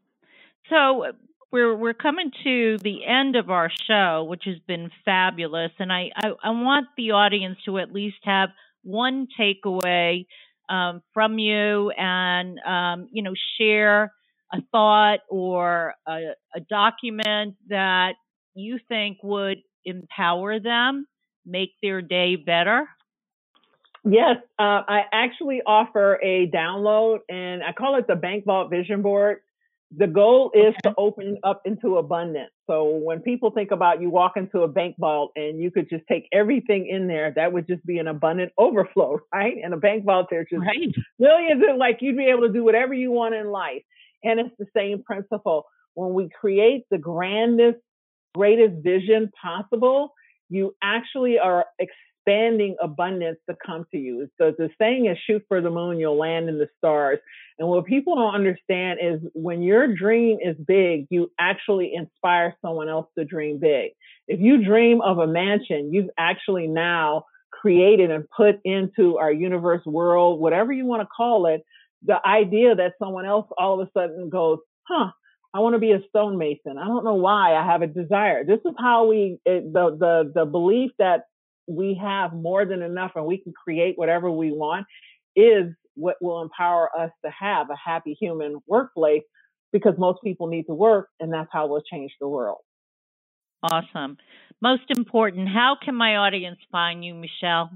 So 0.70 1.12
we're 1.50 1.74
we're 1.74 1.94
coming 1.94 2.30
to 2.44 2.78
the 2.78 3.04
end 3.06 3.36
of 3.36 3.50
our 3.50 3.70
show, 3.86 4.24
which 4.28 4.42
has 4.44 4.58
been 4.66 4.90
fabulous, 5.04 5.72
and 5.78 5.92
I 5.92 6.10
I, 6.14 6.28
I 6.42 6.50
want 6.50 6.86
the 6.96 7.12
audience 7.12 7.58
to 7.64 7.78
at 7.78 7.92
least 7.92 8.18
have 8.24 8.50
one 8.82 9.28
takeaway 9.38 10.26
um, 10.68 11.02
from 11.14 11.38
you, 11.38 11.90
and 11.90 12.58
um, 12.66 13.08
you 13.12 13.22
know 13.22 13.34
share 13.58 14.12
a 14.52 14.58
thought 14.72 15.20
or 15.28 15.94
a, 16.06 16.32
a 16.54 16.60
document 16.68 17.54
that 17.68 18.12
you 18.54 18.78
think 18.88 19.18
would 19.22 19.58
empower 19.84 20.58
them, 20.58 21.06
make 21.46 21.70
their 21.82 22.02
day 22.02 22.36
better. 22.36 22.86
Yes, 24.04 24.36
uh, 24.58 24.82
I 24.88 25.02
actually 25.12 25.60
offer 25.66 26.18
a 26.22 26.50
download, 26.50 27.18
and 27.28 27.62
I 27.62 27.72
call 27.72 27.96
it 27.96 28.06
the 28.06 28.16
Bank 28.16 28.44
Vault 28.44 28.70
Vision 28.70 29.02
Board 29.02 29.38
the 29.96 30.06
goal 30.06 30.50
is 30.54 30.74
okay. 30.74 30.90
to 30.90 30.94
open 30.98 31.38
up 31.42 31.62
into 31.64 31.96
abundance. 31.96 32.50
So 32.66 32.84
when 32.84 33.20
people 33.20 33.50
think 33.50 33.70
about 33.70 34.02
you 34.02 34.10
walk 34.10 34.36
into 34.36 34.60
a 34.60 34.68
bank 34.68 34.96
vault 34.98 35.32
and 35.34 35.60
you 35.60 35.70
could 35.70 35.88
just 35.88 36.04
take 36.06 36.28
everything 36.32 36.86
in 36.86 37.06
there, 37.06 37.32
that 37.36 37.52
would 37.52 37.66
just 37.66 37.84
be 37.86 37.98
an 37.98 38.06
abundant 38.06 38.52
overflow, 38.58 39.20
right? 39.34 39.54
And 39.62 39.72
a 39.72 39.78
bank 39.78 40.04
vault, 40.04 40.26
there's 40.30 40.48
just 40.50 40.60
right. 40.60 40.94
millions 41.18 41.62
of 41.68 41.76
like 41.76 41.98
you'd 42.00 42.18
be 42.18 42.26
able 42.26 42.42
to 42.42 42.52
do 42.52 42.62
whatever 42.64 42.92
you 42.92 43.10
want 43.10 43.34
in 43.34 43.50
life. 43.50 43.82
And 44.22 44.40
it's 44.40 44.54
the 44.58 44.66
same 44.76 45.02
principle. 45.02 45.64
When 45.94 46.12
we 46.12 46.28
create 46.28 46.84
the 46.90 46.98
grandest, 46.98 47.78
greatest 48.34 48.82
vision 48.82 49.30
possible, 49.40 50.12
you 50.50 50.74
actually 50.82 51.38
are 51.38 51.66
expanding 52.28 52.76
abundance 52.82 53.38
to 53.48 53.56
come 53.64 53.86
to 53.90 53.98
you. 53.98 54.28
So 54.38 54.52
the 54.56 54.70
saying 54.78 55.06
is 55.06 55.18
shoot 55.26 55.42
for 55.48 55.60
the 55.60 55.70
moon, 55.70 55.98
you'll 55.98 56.18
land 56.18 56.48
in 56.48 56.58
the 56.58 56.68
stars. 56.78 57.18
And 57.58 57.68
what 57.68 57.86
people 57.86 58.16
don't 58.16 58.34
understand 58.34 59.00
is 59.02 59.20
when 59.34 59.62
your 59.62 59.92
dream 59.94 60.38
is 60.42 60.56
big, 60.66 61.06
you 61.10 61.30
actually 61.38 61.92
inspire 61.94 62.56
someone 62.62 62.88
else 62.88 63.06
to 63.18 63.24
dream 63.24 63.58
big. 63.58 63.92
If 64.26 64.40
you 64.40 64.64
dream 64.64 65.00
of 65.00 65.18
a 65.18 65.26
mansion, 65.26 65.92
you've 65.92 66.10
actually 66.18 66.66
now 66.66 67.24
created 67.50 68.10
and 68.10 68.24
put 68.30 68.60
into 68.64 69.16
our 69.18 69.32
universe 69.32 69.84
world, 69.86 70.40
whatever 70.40 70.72
you 70.72 70.84
want 70.84 71.02
to 71.02 71.08
call 71.16 71.46
it, 71.46 71.62
the 72.04 72.18
idea 72.24 72.74
that 72.76 72.92
someone 73.02 73.26
else 73.26 73.46
all 73.58 73.80
of 73.80 73.88
a 73.88 73.90
sudden 73.92 74.28
goes, 74.28 74.58
huh, 74.86 75.10
I 75.54 75.60
want 75.60 75.74
to 75.74 75.80
be 75.80 75.92
a 75.92 76.00
stonemason. 76.10 76.78
I 76.78 76.84
don't 76.84 77.04
know 77.04 77.14
why 77.14 77.54
I 77.54 77.64
have 77.64 77.82
a 77.82 77.86
desire. 77.86 78.44
This 78.44 78.60
is 78.64 78.74
how 78.78 79.06
we, 79.06 79.38
it, 79.44 79.72
the, 79.72 79.96
the, 79.98 80.32
the 80.32 80.44
belief 80.44 80.92
that 80.98 81.22
we 81.68 81.98
have 82.02 82.32
more 82.32 82.64
than 82.64 82.82
enough 82.82 83.12
and 83.14 83.26
we 83.26 83.38
can 83.38 83.52
create 83.52 83.96
whatever 83.96 84.30
we 84.30 84.50
want 84.50 84.86
is 85.36 85.66
what 85.94 86.16
will 86.20 86.42
empower 86.42 86.88
us 86.98 87.10
to 87.24 87.30
have 87.30 87.68
a 87.70 87.76
happy 87.76 88.16
human 88.18 88.58
workplace 88.66 89.22
because 89.72 89.94
most 89.98 90.20
people 90.24 90.46
need 90.46 90.64
to 90.64 90.74
work 90.74 91.08
and 91.20 91.32
that's 91.32 91.50
how 91.52 91.66
we'll 91.66 91.82
change 91.82 92.12
the 92.20 92.28
world. 92.28 92.58
Awesome. 93.62 94.16
Most 94.60 94.84
important, 94.96 95.48
how 95.48 95.76
can 95.82 95.94
my 95.94 96.16
audience 96.16 96.58
find 96.70 97.04
you, 97.04 97.14
Meshell? 97.14 97.70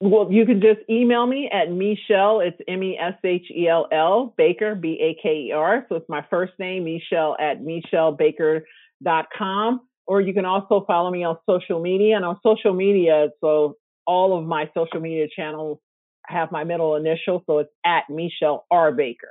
Well, 0.00 0.30
you 0.30 0.46
can 0.46 0.60
just 0.60 0.78
email 0.88 1.26
me 1.26 1.50
at 1.52 1.68
Meshell. 1.68 2.46
It's 2.46 2.56
M 2.68 2.84
E 2.84 2.96
S 2.96 3.14
H 3.24 3.50
E 3.50 3.66
L 3.68 3.88
L 3.90 4.32
Baker, 4.36 4.76
B 4.76 4.96
A 5.00 5.20
K 5.20 5.46
E 5.48 5.52
R. 5.52 5.84
So 5.88 5.96
it's 5.96 6.08
my 6.08 6.24
first 6.30 6.52
name, 6.58 6.84
Meshell 6.84 7.34
at 7.40 7.60
MeshellBaker.com. 7.60 9.80
Or 10.08 10.20
you 10.20 10.34
can 10.34 10.46
also 10.46 10.84
follow 10.86 11.10
me 11.10 11.22
on 11.22 11.36
social 11.48 11.80
media. 11.80 12.16
And 12.16 12.24
on 12.24 12.40
social 12.42 12.72
media, 12.72 13.28
so 13.40 13.76
all 14.06 14.36
of 14.36 14.44
my 14.44 14.70
social 14.74 15.00
media 15.00 15.26
channels 15.34 15.78
have 16.26 16.50
my 16.50 16.64
middle 16.64 16.96
initial. 16.96 17.44
So 17.46 17.58
it's 17.58 17.70
at 17.84 18.04
Meshell 18.10 18.62
R. 18.70 18.90
Baker. 18.90 19.30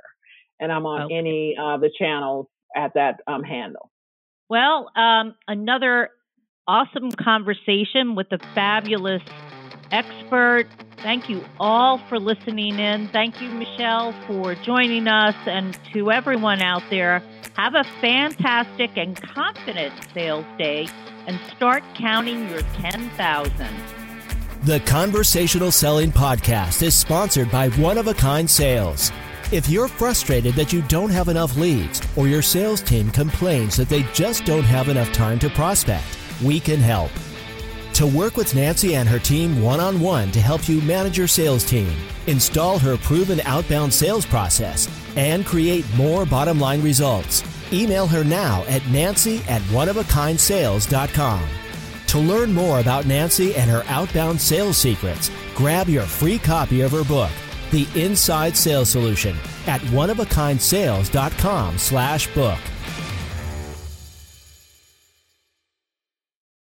And 0.60 0.72
I'm 0.72 0.86
on 0.86 1.02
okay. 1.02 1.14
any 1.14 1.56
of 1.60 1.80
uh, 1.80 1.82
the 1.82 1.90
channels 1.98 2.46
at 2.74 2.94
that 2.94 3.20
um, 3.26 3.42
handle. 3.42 3.90
Well, 4.48 4.90
um, 4.96 5.34
another 5.46 6.10
awesome 6.66 7.10
conversation 7.10 8.14
with 8.14 8.28
the 8.28 8.38
fabulous 8.54 9.22
expert. 9.90 10.66
Thank 10.98 11.28
you 11.28 11.44
all 11.60 11.98
for 12.08 12.18
listening 12.18 12.78
in. 12.78 13.08
Thank 13.08 13.40
you, 13.40 13.48
Meshell, 13.50 14.12
for 14.26 14.54
joining 14.64 15.06
us. 15.06 15.36
And 15.46 15.78
to 15.92 16.10
everyone 16.10 16.60
out 16.60 16.82
there, 16.90 17.22
have 17.56 17.74
a 17.74 17.84
fantastic 18.00 18.90
and 18.96 19.20
confident 19.20 19.94
sales 20.12 20.46
day 20.58 20.88
and 21.26 21.38
start 21.56 21.82
counting 21.94 22.48
your 22.48 22.62
10,000. 22.80 23.66
The 24.62 24.80
Conversational 24.80 25.70
Selling 25.70 26.10
Podcast 26.10 26.82
is 26.82 26.96
sponsored 26.96 27.50
by 27.50 27.68
One 27.70 27.96
of 27.96 28.08
a 28.08 28.14
Kind 28.14 28.50
Sales. 28.50 29.12
If 29.50 29.68
you're 29.68 29.88
frustrated 29.88 30.54
that 30.54 30.72
you 30.72 30.82
don't 30.82 31.10
have 31.10 31.28
enough 31.28 31.56
leads 31.56 32.02
or 32.16 32.28
your 32.28 32.42
sales 32.42 32.82
team 32.82 33.10
complains 33.10 33.76
that 33.76 33.88
they 33.88 34.02
just 34.12 34.44
don't 34.44 34.64
have 34.64 34.88
enough 34.88 35.12
time 35.12 35.38
to 35.38 35.48
prospect, 35.48 36.18
we 36.42 36.60
can 36.60 36.80
help 36.80 37.10
to 37.98 38.06
work 38.06 38.36
with 38.36 38.54
Nancy 38.54 38.94
and 38.94 39.08
her 39.08 39.18
team 39.18 39.60
one 39.60 39.80
on 39.80 40.00
one 40.00 40.30
to 40.30 40.40
help 40.40 40.68
you 40.68 40.80
manage 40.82 41.18
your 41.18 41.26
sales 41.26 41.64
team, 41.64 41.92
install 42.28 42.78
her 42.78 42.96
proven 42.96 43.40
outbound 43.40 43.92
sales 43.92 44.24
process, 44.24 44.88
and 45.16 45.44
create 45.44 45.84
more 45.96 46.24
bottom 46.24 46.60
line 46.60 46.80
results. 46.80 47.42
Email 47.72 48.06
her 48.06 48.22
now 48.22 48.62
at 48.68 48.86
nancy 48.86 49.38
at 49.48 49.60
oneofakindSales.com. 49.62 51.48
To 52.06 52.18
learn 52.20 52.52
more 52.52 52.78
about 52.78 53.04
Nancy 53.04 53.54
and 53.56 53.68
her 53.68 53.82
outbound 53.88 54.40
sales 54.40 54.76
secrets, 54.76 55.30
grab 55.56 55.88
your 55.88 56.04
free 56.04 56.38
copy 56.38 56.82
of 56.82 56.92
her 56.92 57.04
book, 57.04 57.32
The 57.72 57.88
Inside 57.96 58.56
Sales 58.56 58.88
Solution, 58.90 59.36
at 59.66 59.80
oneofakindSales.com 59.80 61.78
slash 61.78 62.32
book. 62.32 62.60